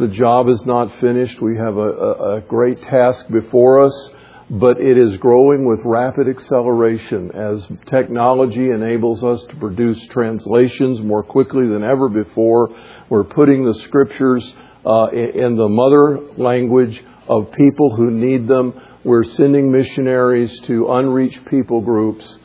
The 0.00 0.08
job 0.08 0.48
is 0.48 0.66
not 0.66 0.98
finished. 1.00 1.40
We 1.40 1.56
have 1.56 1.76
a, 1.76 1.90
a, 1.90 2.36
a 2.36 2.40
great 2.40 2.82
task 2.82 3.28
before 3.28 3.82
us 3.82 4.10
but 4.50 4.80
it 4.80 4.98
is 4.98 5.16
growing 5.18 5.64
with 5.64 5.78
rapid 5.84 6.28
acceleration 6.28 7.30
as 7.30 7.64
technology 7.86 8.70
enables 8.70 9.22
us 9.22 9.44
to 9.48 9.54
produce 9.56 10.04
translations 10.08 11.00
more 11.00 11.22
quickly 11.22 11.68
than 11.68 11.84
ever 11.84 12.08
before. 12.08 12.68
We're 13.08 13.24
putting 13.24 13.64
the 13.64 13.74
scriptures 13.74 14.52
uh, 14.84 15.06
in 15.12 15.56
the 15.56 15.68
mother 15.68 16.34
language 16.36 17.00
of 17.28 17.52
people 17.52 17.94
who 17.94 18.10
need 18.10 18.48
them. 18.48 18.74
We're 19.04 19.22
sending 19.22 19.70
missionaries 19.70 20.58
to 20.62 20.94
unreached 20.94 21.44
people 21.46 21.80
groups. 21.80 22.38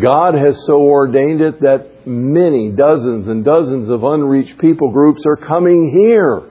God 0.00 0.34
has 0.36 0.56
so 0.66 0.82
ordained 0.82 1.40
it 1.40 1.62
that 1.62 2.06
many, 2.06 2.70
dozens 2.70 3.26
and 3.26 3.44
dozens 3.44 3.88
of 3.88 4.04
unreached 4.04 4.58
people 4.58 4.92
groups 4.92 5.22
are 5.26 5.36
coming 5.36 5.90
here. 5.92 6.48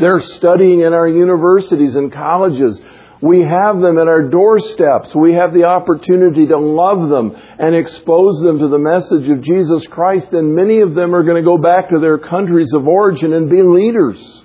They're 0.00 0.20
studying 0.20 0.80
in 0.80 0.94
our 0.94 1.06
universities 1.06 1.94
and 1.94 2.10
colleges. 2.10 2.80
We 3.20 3.42
have 3.42 3.80
them 3.80 3.98
at 3.98 4.08
our 4.08 4.22
doorsteps. 4.22 5.14
We 5.14 5.34
have 5.34 5.52
the 5.52 5.64
opportunity 5.64 6.46
to 6.46 6.58
love 6.58 7.10
them 7.10 7.36
and 7.58 7.74
expose 7.74 8.40
them 8.40 8.60
to 8.60 8.68
the 8.68 8.78
message 8.78 9.28
of 9.28 9.42
Jesus 9.42 9.86
Christ, 9.88 10.32
and 10.32 10.54
many 10.54 10.80
of 10.80 10.94
them 10.94 11.14
are 11.14 11.22
going 11.22 11.36
to 11.36 11.46
go 11.46 11.58
back 11.58 11.90
to 11.90 12.00
their 12.00 12.16
countries 12.16 12.72
of 12.72 12.88
origin 12.88 13.34
and 13.34 13.50
be 13.50 13.62
leaders. 13.62 14.42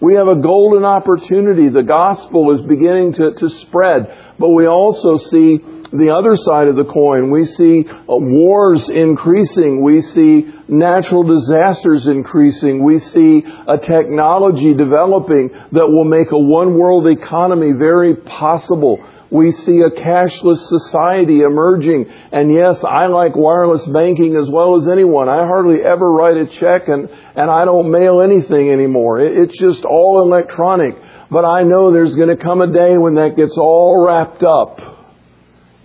We 0.00 0.14
have 0.14 0.28
a 0.28 0.36
golden 0.36 0.84
opportunity. 0.84 1.68
The 1.68 1.82
gospel 1.82 2.52
is 2.52 2.60
beginning 2.66 3.14
to, 3.14 3.32
to 3.32 3.48
spread, 3.48 4.34
but 4.38 4.50
we 4.50 4.68
also 4.68 5.16
see 5.16 5.58
the 5.92 6.14
other 6.14 6.36
side 6.36 6.68
of 6.68 6.76
the 6.76 6.84
coin. 6.84 7.30
We 7.30 7.46
see 7.46 7.84
uh, 7.88 8.02
wars 8.08 8.88
increasing. 8.88 9.82
We 9.82 10.00
see 10.00 10.46
natural 10.68 11.22
disasters 11.22 12.06
increasing. 12.06 12.82
We 12.82 12.98
see 12.98 13.44
a 13.68 13.78
technology 13.78 14.74
developing 14.74 15.50
that 15.72 15.86
will 15.88 16.04
make 16.04 16.30
a 16.32 16.38
one 16.38 16.78
world 16.78 17.06
economy 17.06 17.72
very 17.72 18.16
possible. 18.16 19.04
We 19.30 19.50
see 19.50 19.80
a 19.80 19.90
cashless 19.90 20.66
society 20.68 21.40
emerging. 21.40 22.06
And 22.32 22.52
yes, 22.52 22.82
I 22.84 23.06
like 23.06 23.34
wireless 23.34 23.84
banking 23.86 24.36
as 24.36 24.48
well 24.48 24.76
as 24.76 24.88
anyone. 24.88 25.28
I 25.28 25.46
hardly 25.46 25.82
ever 25.82 26.10
write 26.12 26.36
a 26.36 26.46
check 26.46 26.88
and, 26.88 27.08
and 27.34 27.50
I 27.50 27.64
don't 27.64 27.90
mail 27.90 28.20
anything 28.20 28.70
anymore. 28.70 29.18
It, 29.18 29.36
it's 29.36 29.58
just 29.58 29.84
all 29.84 30.22
electronic. 30.22 30.96
But 31.28 31.44
I 31.44 31.64
know 31.64 31.90
there's 31.90 32.14
going 32.14 32.28
to 32.28 32.42
come 32.42 32.60
a 32.60 32.72
day 32.72 32.96
when 32.98 33.14
that 33.16 33.36
gets 33.36 33.56
all 33.58 34.06
wrapped 34.06 34.44
up 34.44 34.95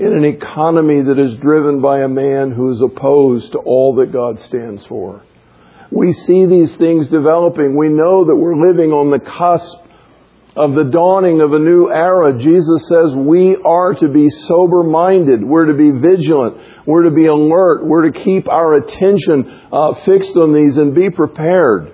in 0.01 0.13
an 0.13 0.25
economy 0.25 1.01
that 1.01 1.19
is 1.19 1.35
driven 1.37 1.81
by 1.81 2.01
a 2.01 2.07
man 2.07 2.51
who 2.51 2.71
is 2.71 2.81
opposed 2.81 3.51
to 3.51 3.59
all 3.59 3.95
that 3.95 4.11
God 4.11 4.39
stands 4.39 4.85
for. 4.87 5.23
We 5.91 6.11
see 6.13 6.45
these 6.45 6.75
things 6.75 7.07
developing. 7.07 7.75
We 7.75 7.89
know 7.89 8.25
that 8.25 8.35
we're 8.35 8.55
living 8.55 8.91
on 8.91 9.11
the 9.11 9.19
cusp 9.19 9.77
of 10.55 10.75
the 10.75 10.83
dawning 10.83 11.39
of 11.39 11.53
a 11.53 11.59
new 11.59 11.89
era, 11.89 12.37
Jesus 12.37 12.87
says 12.87 13.13
we 13.15 13.55
are 13.55 13.93
to 13.93 14.09
be 14.09 14.29
sober 14.29 14.83
minded. 14.83 15.43
We're 15.43 15.67
to 15.67 15.73
be 15.73 15.91
vigilant. 15.91 16.57
We're 16.85 17.03
to 17.03 17.11
be 17.11 17.27
alert. 17.27 17.85
We're 17.85 18.09
to 18.09 18.19
keep 18.23 18.49
our 18.49 18.73
attention 18.73 19.61
uh, 19.71 19.93
fixed 20.03 20.35
on 20.35 20.53
these 20.53 20.77
and 20.77 20.93
be 20.93 21.09
prepared. 21.09 21.93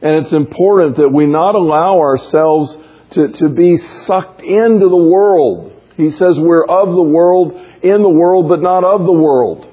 And 0.00 0.24
it's 0.24 0.32
important 0.32 0.96
that 0.96 1.10
we 1.10 1.26
not 1.26 1.54
allow 1.54 1.98
ourselves 1.98 2.76
to, 3.10 3.28
to 3.28 3.48
be 3.50 3.76
sucked 3.76 4.42
into 4.42 4.88
the 4.88 4.96
world. 4.96 5.71
He 5.96 6.10
says 6.10 6.38
we're 6.38 6.64
of 6.64 6.94
the 6.94 7.02
world, 7.02 7.52
in 7.82 8.02
the 8.02 8.08
world, 8.08 8.48
but 8.48 8.62
not 8.62 8.84
of 8.84 9.04
the 9.04 9.12
world. 9.12 9.68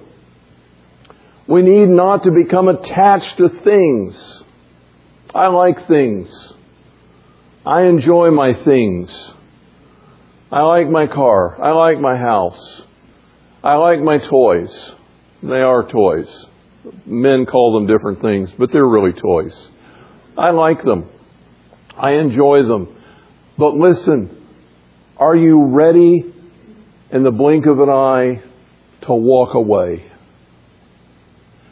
We 1.48 1.62
need 1.62 1.90
not 1.90 2.24
to 2.24 2.32
become 2.32 2.68
attached 2.68 3.38
to 3.38 3.50
things. 3.50 4.44
I 5.34 5.48
like 5.48 5.88
things. 5.88 6.30
I 7.66 7.84
enjoy 7.84 8.32
my 8.32 8.54
things. 8.54 9.12
I 10.52 10.62
like 10.62 10.90
my 10.90 11.08
car. 11.08 11.62
I 11.62 11.72
like 11.72 12.00
my 12.00 12.18
house. 12.18 12.82
I 13.64 13.76
like 13.76 14.00
my 14.02 14.18
toys. 14.18 14.92
They 15.44 15.62
are 15.62 15.88
toys. 15.88 16.46
Men 17.06 17.46
call 17.46 17.74
them 17.74 17.88
different 17.88 18.22
things, 18.22 18.52
but 18.58 18.72
they're 18.72 18.88
really 18.88 19.14
toys. 19.14 19.70
I 20.38 20.52
like 20.52 20.84
them. 20.84 21.10
I 21.98 22.14
enjoy 22.14 22.64
them. 22.64 22.96
But 23.58 23.74
listen, 23.74 24.39
are 25.20 25.36
you 25.36 25.66
ready 25.66 26.34
in 27.12 27.24
the 27.24 27.32
blink 27.32 27.66
of 27.66 27.80
an 27.82 27.90
eye 27.90 28.42
to 29.02 29.14
walk 29.14 29.54
away? 29.54 30.10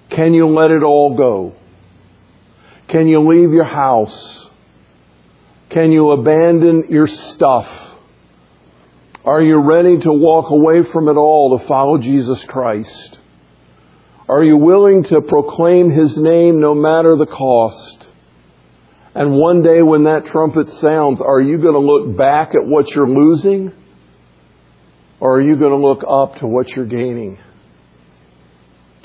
Can 0.09 0.33
you 0.33 0.47
let 0.47 0.71
it 0.71 0.83
all 0.83 1.15
go? 1.15 1.55
Can 2.89 3.07
you 3.07 3.25
leave 3.25 3.53
your 3.53 3.65
house? 3.65 4.49
Can 5.69 5.93
you 5.93 6.11
abandon 6.11 6.85
your 6.89 7.07
stuff? 7.07 7.67
Are 9.23 9.41
you 9.41 9.57
ready 9.57 9.97
to 9.99 10.11
walk 10.11 10.49
away 10.51 10.83
from 10.83 11.07
it 11.07 11.15
all 11.15 11.57
to 11.57 11.67
follow 11.67 11.97
Jesus 11.97 12.43
Christ? 12.45 13.19
Are 14.27 14.43
you 14.43 14.57
willing 14.57 15.03
to 15.05 15.21
proclaim 15.21 15.89
His 15.89 16.17
name 16.17 16.59
no 16.59 16.75
matter 16.75 17.15
the 17.15 17.25
cost? 17.25 17.96
And 19.17 19.33
one 19.35 19.63
day 19.63 19.81
when 19.81 20.03
that 20.03 20.27
trumpet 20.27 20.71
sounds, 20.73 21.21
are 21.21 21.41
you 21.41 21.57
going 21.57 21.73
to 21.73 21.79
look 21.79 22.15
back 22.15 22.53
at 22.53 22.63
what 22.63 22.87
you're 22.91 23.09
losing? 23.09 23.71
Or 25.19 25.37
are 25.37 25.41
you 25.41 25.57
going 25.57 25.71
to 25.71 25.77
look 25.77 26.03
up 26.07 26.39
to 26.41 26.45
what 26.45 26.69
you're 26.69 26.85
gaining? 26.85 27.39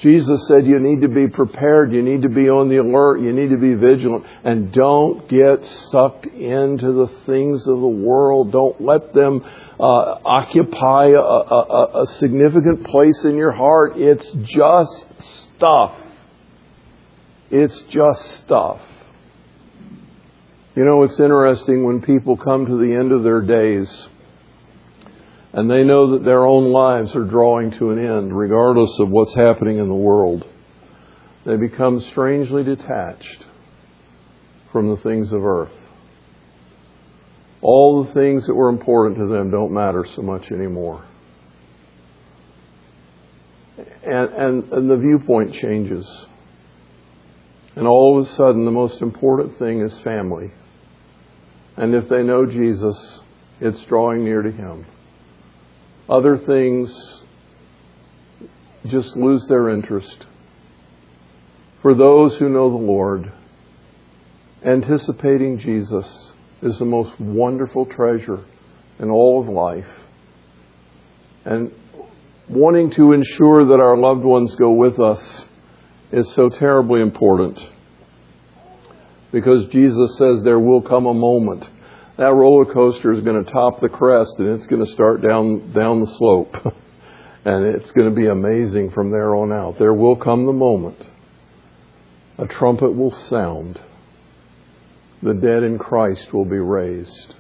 Jesus 0.01 0.47
said 0.49 0.67
you 0.67 0.79
need 0.81 1.01
to 1.01 1.09
be 1.09 1.29
prepared, 1.29 1.95
you 1.95 2.03
need 2.03 2.23
to 2.23 2.29
be 2.29 2.51
on 2.51 2.69
the 2.69 2.77
alert, 2.77 3.23
you 3.23 3.33
need 3.33 3.51
to 3.51 3.57
be 3.57 3.73
vigilant, 3.73 4.27
and 4.45 4.71
don't 4.71 5.27
get 5.31 5.65
sucked 5.65 6.27
into 6.27 6.93
the 6.93 7.07
things 7.25 7.67
of 7.67 7.81
the 7.81 7.89
world. 7.89 8.53
Don't 8.53 8.83
let 8.83 9.15
them 9.15 9.43
uh, 9.81 9.83
occupy 9.83 11.07
a, 11.07 11.21
a, 11.21 12.03
a 12.03 12.07
significant 12.19 12.85
place 12.85 13.25
in 13.25 13.37
your 13.37 13.53
heart. 13.53 13.95
It's 13.97 14.31
just 14.43 15.07
stuff. 15.57 15.97
It's 17.51 17.81
just 17.89 18.31
stuff. 18.43 18.83
You 20.75 20.87
know, 20.87 21.03
it's 21.03 21.21
interesting 21.21 21.85
when 21.85 22.01
people 22.01 22.37
come 22.37 22.65
to 22.65 22.79
the 22.79 22.95
end 22.95 23.13
of 23.13 23.23
their 23.23 23.43
days 23.43 24.09
and 25.53 25.71
they 25.71 25.85
know 25.85 26.13
that 26.13 26.25
their 26.25 26.47
own 26.47 26.73
lives 26.73 27.15
are 27.15 27.25
drawing 27.25 27.73
to 27.73 27.91
an 27.91 27.99
end, 27.99 28.35
regardless 28.35 28.99
of 28.99 29.11
what's 29.11 29.35
happening 29.35 29.77
in 29.77 29.89
the 29.89 29.95
world. 29.95 30.47
They 31.45 31.57
become 31.57 32.01
strangely 32.01 32.65
detached 32.65 33.45
from 34.73 34.89
the 34.89 34.97
things 34.97 35.31
of 35.31 35.45
earth. 35.45 35.73
All 37.61 38.05
the 38.05 38.15
things 38.15 38.47
that 38.47 38.55
were 38.55 38.71
important 38.71 39.19
to 39.19 39.27
them 39.27 39.51
don't 39.51 39.73
matter 39.73 40.07
so 40.17 40.23
much 40.23 40.51
anymore. 40.51 41.05
And, 43.77 44.31
and, 44.31 44.73
and 44.73 44.91
the 44.91 44.97
viewpoint 44.97 45.55
changes. 45.55 46.09
And 47.77 47.87
all 47.87 48.19
of 48.19 48.27
a 48.27 48.29
sudden, 48.31 48.65
the 48.65 48.71
most 48.71 49.03
important 49.03 49.59
thing 49.59 49.83
is 49.83 49.99
family. 50.01 50.51
And 51.77 51.95
if 51.95 52.09
they 52.09 52.23
know 52.23 52.47
Jesus, 52.47 53.21
it's 53.61 53.83
drawing 53.85 54.25
near 54.25 54.43
to 54.43 54.51
Him. 54.51 54.87
Other 56.09 56.37
things 56.37 57.23
just 58.87 59.17
lose 59.17 59.47
their 59.47 59.71
interest. 59.71 60.27
For 61.81 61.95
those 61.95 62.37
who 62.37 62.49
know 62.49 62.71
the 62.71 62.85
Lord, 62.85 63.33
anticipating 64.65 65.59
Jesus 65.59 66.33
is 66.61 66.79
the 66.79 66.85
most 66.85 67.19
wonderful 67.19 67.87
treasure 67.87 68.45
in 68.99 69.11
all 69.11 69.41
of 69.41 69.49
life. 69.49 69.89
And 71.45 71.73
wanting 72.49 72.91
to 72.93 73.13
ensure 73.13 73.67
that 73.67 73.81
our 73.81 73.97
loved 73.97 74.23
ones 74.23 74.55
go 74.55 74.73
with 74.73 75.01
us 75.01 75.47
is 76.13 76.33
so 76.35 76.49
terribly 76.49 77.01
important. 77.01 77.59
Because 79.33 79.67
Jesus 79.69 80.17
says 80.19 80.43
there 80.43 80.61
will 80.61 80.83
come 80.83 81.07
a 81.07 81.15
moment 81.15 81.69
that 82.17 82.35
roller 82.35 82.71
coaster 82.73 83.13
is 83.13 83.25
going 83.25 83.43
to 83.43 83.51
top 83.51 83.81
the 83.81 83.89
crest 83.89 84.35
and 84.39 84.49
it's 84.49 84.67
going 84.67 84.85
to 84.85 84.93
start 84.93 85.23
down 85.23 85.73
down 85.73 86.01
the 86.01 86.07
slope. 86.07 86.55
and 87.45 87.65
it's 87.75 87.91
going 87.93 88.09
to 88.09 88.15
be 88.15 88.27
amazing 88.29 88.91
from 88.91 89.11
there 89.11 89.35
on 89.35 89.53
out. 89.53 89.79
There 89.79 89.95
will 89.95 90.17
come 90.17 90.47
the 90.47 90.53
moment 90.53 90.99
a 92.39 92.47
trumpet 92.47 92.95
will 92.95 93.11
sound. 93.11 93.81
The 95.23 95.35
dead 95.35 95.63
in 95.63 95.79
Christ 95.79 96.33
will 96.33 96.45
be 96.45 96.59
raised. 96.59 97.35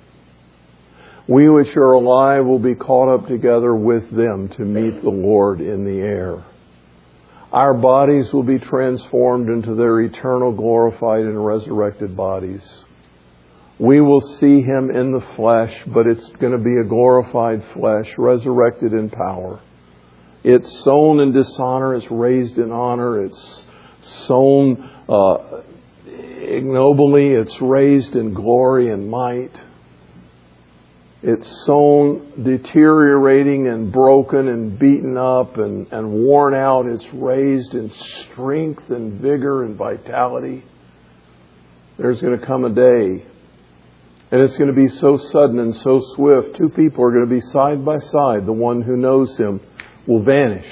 We 1.27 1.49
which 1.49 1.77
are 1.77 1.93
alive 1.93 2.45
will 2.45 2.59
be 2.59 2.75
caught 2.75 3.13
up 3.13 3.27
together 3.27 3.75
with 3.75 4.11
them 4.11 4.49
to 4.51 4.63
meet 4.63 5.03
the 5.03 5.11
Lord 5.11 5.61
in 5.61 5.85
the 5.85 6.01
air. 6.01 6.45
Our 7.53 7.75
bodies 7.75 8.33
will 8.33 8.45
be 8.45 8.59
transformed 8.59 9.51
into 9.51 9.75
their 9.75 10.01
eternal, 10.01 10.53
glorified, 10.53 11.21
and 11.21 11.45
resurrected 11.45 12.17
bodies. 12.17 12.67
We 13.79 14.01
will 14.01 14.21
see 14.21 14.63
him 14.63 14.91
in 14.91 15.13
the 15.13 15.21
flesh, 15.37 15.75
but 15.89 16.07
it's 16.07 16.27
going 16.41 16.53
to 16.53 16.65
be 16.65 16.79
a 16.79 16.85
glorified 16.85 17.63
flesh, 17.75 18.09
resurrected 18.17 18.95
in 18.95 19.11
power. 19.11 19.61
It's 20.45 20.83
sown 20.83 21.21
in 21.21 21.33
dishonor, 21.33 21.95
it's 21.95 22.11
raised 22.11 22.57
in 22.57 22.73
honor, 22.73 23.23
it's 23.23 23.67
sown 24.27 24.91
uh, 25.09 25.63
ignobly, 26.07 27.29
it's 27.29 27.61
raised 27.61 28.17
in 28.17 28.33
glory 28.33 28.91
and 28.91 29.11
might. 29.11 29.61
It's 31.25 31.65
sown 31.67 32.43
deteriorating 32.43 33.69
and 33.69 33.93
broken 33.93 34.49
and 34.49 34.77
beaten 34.77 35.17
up 35.17 35.57
and, 35.57 35.87
and 35.93 36.11
worn 36.11 36.53
out. 36.53 36.87
It's 36.87 37.07
raised 37.15 37.75
in 37.75 37.91
strength 37.91 38.91
and 38.91 39.21
vigor 39.21 39.63
and 39.63 39.77
vitality. 39.77 40.65
There's 41.97 42.21
going 42.21 42.37
to 42.41 42.45
come 42.45 42.65
a 42.65 42.71
day, 42.71 43.25
and 44.33 44.41
it's 44.41 44.57
going 44.57 44.71
to 44.71 44.77
be 44.77 44.89
so 44.89 45.17
sudden 45.17 45.61
and 45.61 45.77
so 45.77 46.03
swift. 46.17 46.57
Two 46.57 46.71
people 46.71 47.05
are 47.05 47.13
going 47.13 47.29
to 47.29 47.33
be 47.33 47.41
side 47.41 47.85
by 47.85 48.01
side. 48.01 48.45
The 48.45 48.53
one 48.53 48.83
who 48.83 48.97
knows 48.97 49.37
him 49.37 49.61
will 50.09 50.25
vanish 50.25 50.67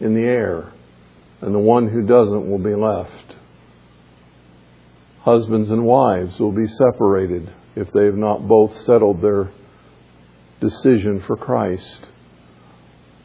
in 0.00 0.14
the 0.14 0.22
air, 0.22 0.72
and 1.42 1.54
the 1.54 1.58
one 1.58 1.88
who 1.88 2.06
doesn't 2.06 2.48
will 2.48 2.58
be 2.58 2.74
left. 2.74 3.36
Husbands 5.20 5.70
and 5.70 5.84
wives 5.84 6.40
will 6.40 6.52
be 6.52 6.66
separated 6.66 7.52
if 7.74 7.90
they 7.92 8.04
have 8.04 8.16
not 8.16 8.46
both 8.46 8.76
settled 8.82 9.22
their 9.22 9.50
decision 10.60 11.22
for 11.26 11.36
Christ. 11.36 12.06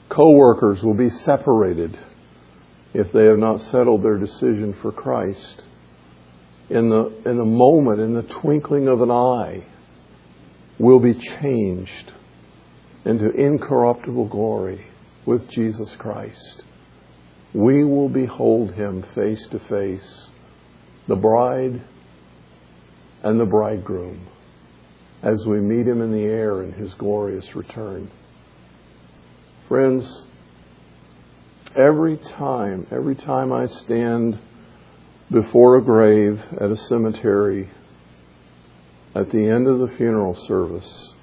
Co-workers 0.09 0.81
will 0.81 0.93
be 0.93 1.09
separated 1.09 1.97
if 2.93 3.11
they 3.11 3.25
have 3.25 3.37
not 3.37 3.59
settled 3.61 4.03
their 4.03 4.17
decision 4.17 4.75
for 4.81 4.91
Christ. 4.91 5.63
In 6.69 6.89
the, 6.89 7.13
in 7.25 7.37
the 7.37 7.45
moment, 7.45 7.99
in 7.99 8.13
the 8.13 8.23
twinkling 8.23 8.87
of 8.87 9.01
an 9.01 9.11
eye, 9.11 9.65
will 10.79 10.99
be 10.99 11.13
changed 11.13 12.13
into 13.05 13.29
incorruptible 13.29 14.27
glory 14.27 14.85
with 15.25 15.49
Jesus 15.49 15.93
Christ. 15.97 16.63
We 17.53 17.83
will 17.83 18.09
behold 18.09 18.73
him 18.73 19.03
face 19.15 19.45
to 19.51 19.59
face, 19.59 20.27
the 21.07 21.15
bride 21.15 21.81
and 23.23 23.39
the 23.39 23.45
bridegroom 23.45 24.27
as 25.21 25.45
we 25.45 25.59
meet 25.59 25.87
him 25.87 26.01
in 26.01 26.11
the 26.11 26.23
air 26.23 26.63
in 26.63 26.73
his 26.73 26.93
glorious 26.93 27.55
return. 27.55 28.11
Friends, 29.67 30.23
every 31.75 32.17
time, 32.17 32.87
every 32.91 33.15
time 33.15 33.51
I 33.51 33.65
stand 33.65 34.39
before 35.31 35.77
a 35.77 35.83
grave 35.83 36.41
at 36.61 36.71
a 36.71 36.77
cemetery 36.77 37.69
at 39.15 39.31
the 39.31 39.49
end 39.49 39.67
of 39.67 39.79
the 39.79 39.95
funeral 39.97 40.35
service, 40.47 41.13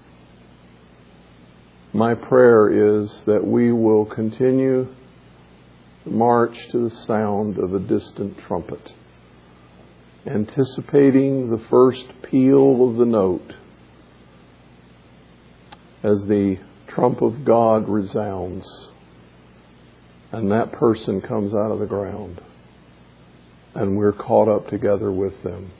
my 1.93 2.15
prayer 2.15 2.99
is 2.99 3.23
that 3.27 3.47
we 3.47 3.71
will 3.71 4.05
continue 4.05 4.89
to 6.03 6.11
march 6.11 6.69
to 6.73 6.79
the 6.79 6.91
sound 7.07 7.57
of 7.57 7.73
a 7.73 7.79
distant 7.79 8.37
trumpet, 8.41 8.93
anticipating 10.27 11.51
the 11.51 11.65
first 11.71 12.05
peal 12.23 12.89
of 12.91 12.97
the 12.97 13.07
note 13.07 13.55
as 16.05 16.25
the 16.27 16.59
trump 16.87 17.23
of 17.23 17.45
God 17.45 17.89
resounds 17.89 18.91
and 20.31 20.53
that 20.53 20.73
person 20.73 21.21
comes 21.21 21.55
out 21.55 21.71
of 21.71 21.79
the 21.81 21.87
ground 21.87 22.41
and 23.75 23.97
we're 23.97 24.13
caught 24.13 24.49
up 24.49 24.69
together 24.69 25.11
with 25.11 25.43
them 25.43 25.73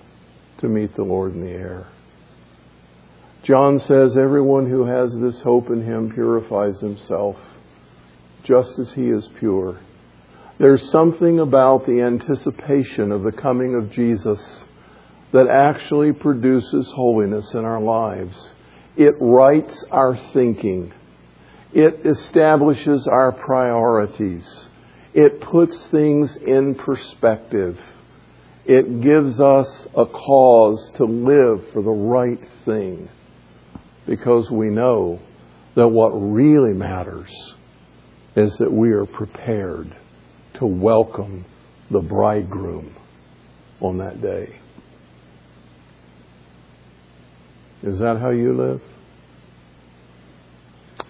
to 0.59 0.69
meet 0.69 0.95
the 0.95 1.05
Lord 1.05 1.35
in 1.35 1.41
the 1.41 1.53
air. 1.53 1.87
John 3.43 3.79
says, 3.79 4.17
Everyone 4.17 4.69
who 4.69 4.87
has 4.87 5.15
this 5.15 5.43
hope 5.43 5.69
in 5.69 5.85
him 5.85 6.11
purifies 6.13 6.81
himself 6.81 7.37
just 8.43 8.79
as 8.79 8.93
he 8.95 9.09
is 9.09 9.29
pure. 9.39 9.81
There's 10.59 10.89
something 10.91 11.41
about 11.41 11.85
the 11.87 12.01
anticipation 12.01 13.13
of 13.13 13.23
the 13.23 13.33
coming 13.33 13.75
of 13.75 13.91
Jesus 13.91 14.65
that 15.33 15.49
actually 15.49 16.13
produces 16.13 16.91
holiness 16.95 17.53
in 17.55 17.65
our 17.65 17.81
lives. 17.81 18.55
It 18.97 19.15
rights 19.21 19.85
our 19.91 20.17
thinking. 20.33 20.93
It 21.73 22.07
establishes 22.07 23.07
our 23.09 23.33
priorities. 23.33 24.69
It 25.13 25.41
puts 25.41 25.87
things 25.87 26.37
in 26.37 26.77
perspective. 26.77 27.79
It 28.67 29.01
gives 29.01 29.41
us 29.41 29.87
a 29.97 30.07
cause 30.07 30.93
to 30.97 31.05
live 31.05 31.71
for 31.73 31.83
the 31.83 31.91
right 31.91 32.41
thing 32.65 33.09
because 34.07 34.51
we 34.51 34.69
know 34.69 35.21
that 35.75 35.89
what 35.89 36.11
really 36.11 36.73
matters 36.73 37.31
is 38.37 38.57
that 38.59 38.73
we 38.73 38.91
are 38.91 39.07
prepared 39.07 39.97
to 40.55 40.67
welcome 40.67 41.45
the 41.91 42.01
bridegroom 42.01 42.95
on 43.81 43.99
that 43.99 44.23
day. 44.23 44.61
Is 47.85 47.99
that 47.99 48.19
how 48.19 48.31
you 48.31 48.57
live? 48.57 48.81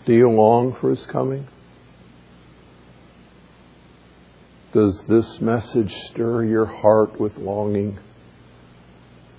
Do 0.07 0.13
you 0.13 0.29
long 0.29 0.77
for 0.81 0.91
his 0.91 1.07
coming? 1.07 1.47
Does 4.73 5.05
this 5.09 5.41
message 5.41 5.95
stir 6.11 6.43
your 6.43 6.67
heart 6.67 7.21
with 7.21 7.37
longing? 7.37 8.01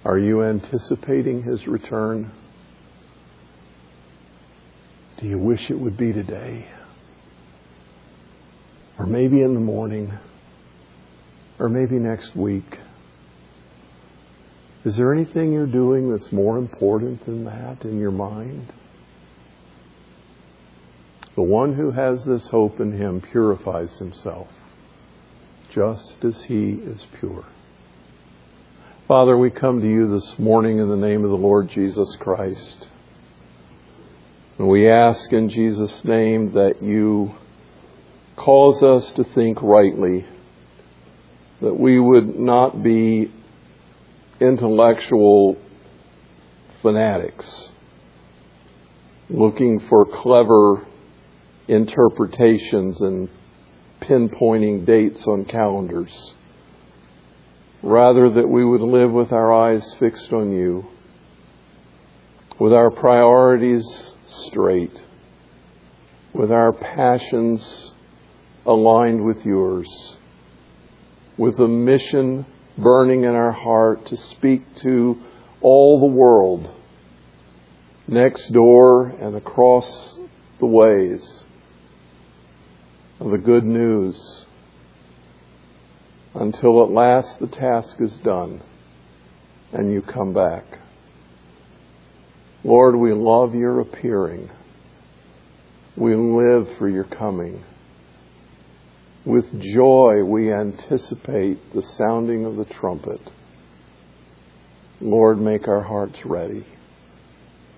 Are 0.06 0.18
you 0.18 0.44
anticipating 0.44 1.44
his 1.44 1.68
return? 1.68 2.32
Do 5.20 5.28
you 5.28 5.38
wish 5.38 5.70
it 5.70 5.78
would 5.78 5.98
be 5.98 6.14
today? 6.14 6.66
Or 8.98 9.06
maybe 9.06 9.42
in 9.42 9.56
the 9.56 9.60
morning? 9.60 10.14
Or 11.60 11.68
maybe 11.68 12.00
next 12.00 12.34
week? 12.34 12.80
Is 14.86 14.96
there 14.96 15.12
anything 15.12 15.52
you're 15.52 15.66
doing 15.66 16.12
that's 16.12 16.32
more 16.32 16.60
important 16.60 17.26
than 17.26 17.44
that 17.46 17.84
in 17.84 18.00
your 18.00 18.12
mind? 18.12 18.72
The 21.36 21.42
one 21.42 21.74
who 21.74 21.90
has 21.90 22.24
this 22.24 22.48
hope 22.48 22.80
in 22.80 22.94
him 22.94 23.20
purifies 23.20 23.98
himself 23.98 24.48
just 25.72 26.24
as 26.24 26.44
he 26.44 26.70
is 26.74 27.06
pure. 27.20 27.46
Father, 29.08 29.36
we 29.36 29.50
come 29.50 29.82
to 29.82 29.88
you 29.88 30.08
this 30.08 30.38
morning 30.38 30.78
in 30.78 30.88
the 30.88 30.96
name 30.96 31.24
of 31.24 31.32
the 31.32 31.36
Lord 31.36 31.68
Jesus 31.70 32.16
Christ. 32.20 32.88
And 34.58 34.68
we 34.68 34.88
ask 34.90 35.34
in 35.34 35.50
Jesus' 35.50 36.06
name 36.06 36.54
that 36.54 36.82
you 36.82 37.34
cause 38.36 38.84
us 38.84 39.12
to 39.14 39.24
think 39.24 39.62
rightly, 39.62 40.26
that 41.62 41.74
we 41.74 42.00
would 42.00 42.40
not 42.40 42.84
be 42.84 43.32
intellectual 44.40 45.58
fanatics 46.82 47.70
looking 49.30 49.80
for 49.90 50.06
clever 50.06 50.86
interpretations 51.68 53.02
and 53.02 53.30
pinpointing 54.02 54.86
dates 54.86 55.26
on 55.26 55.46
calendars. 55.46 56.34
Rather, 57.82 58.30
that 58.30 58.48
we 58.48 58.66
would 58.66 58.82
live 58.82 59.12
with 59.12 59.32
our 59.32 59.54
eyes 59.54 59.96
fixed 60.00 60.32
on 60.32 60.52
you, 60.52 60.86
with 62.60 62.74
our 62.74 62.92
priorities 62.92 64.14
straight, 64.28 64.96
with 66.34 66.52
our 66.52 66.74
passions 66.74 67.94
aligned 68.66 69.24
with 69.24 69.46
yours, 69.46 70.18
with 71.38 71.60
a 71.60 71.68
mission 71.68 72.46
burning 72.78 73.24
in 73.24 73.32
our 73.32 73.52
heart 73.52 74.06
to 74.08 74.18
speak 74.18 74.76
to 74.78 75.22
all 75.62 76.00
the 76.00 76.06
world 76.06 76.70
next 78.08 78.52
door 78.52 79.08
and 79.08 79.36
across 79.36 80.20
the 80.60 80.66
ways 80.66 81.46
of 83.20 83.32
the 83.32 83.38
good 83.38 83.64
news 83.64 84.46
until 86.34 86.84
at 86.84 86.92
last 86.92 87.40
the 87.40 87.48
task 87.48 88.02
is 88.02 88.18
done 88.18 88.62
and 89.72 89.92
you 89.92 90.02
come 90.02 90.34
back. 90.34 90.80
Lord, 92.64 92.96
we 92.96 93.14
love 93.14 93.56
your 93.56 93.80
appearing. 93.80 94.50
We 95.96 96.16
live 96.16 96.78
for 96.78 96.90
your 96.90 97.04
coming. 97.04 97.64
With 99.26 99.60
joy, 99.60 100.24
we 100.24 100.54
anticipate 100.54 101.74
the 101.74 101.82
sounding 101.82 102.46
of 102.46 102.58
the 102.58 102.66
trumpet. 102.66 103.22
Lord, 105.02 105.42
make 105.42 105.68
our 105.68 105.82
hearts 105.82 106.24
ready. 106.26 106.64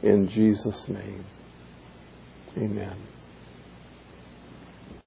In 0.04 0.28
Jesus' 0.28 0.88
name, 0.90 1.26
amen. 2.58 3.07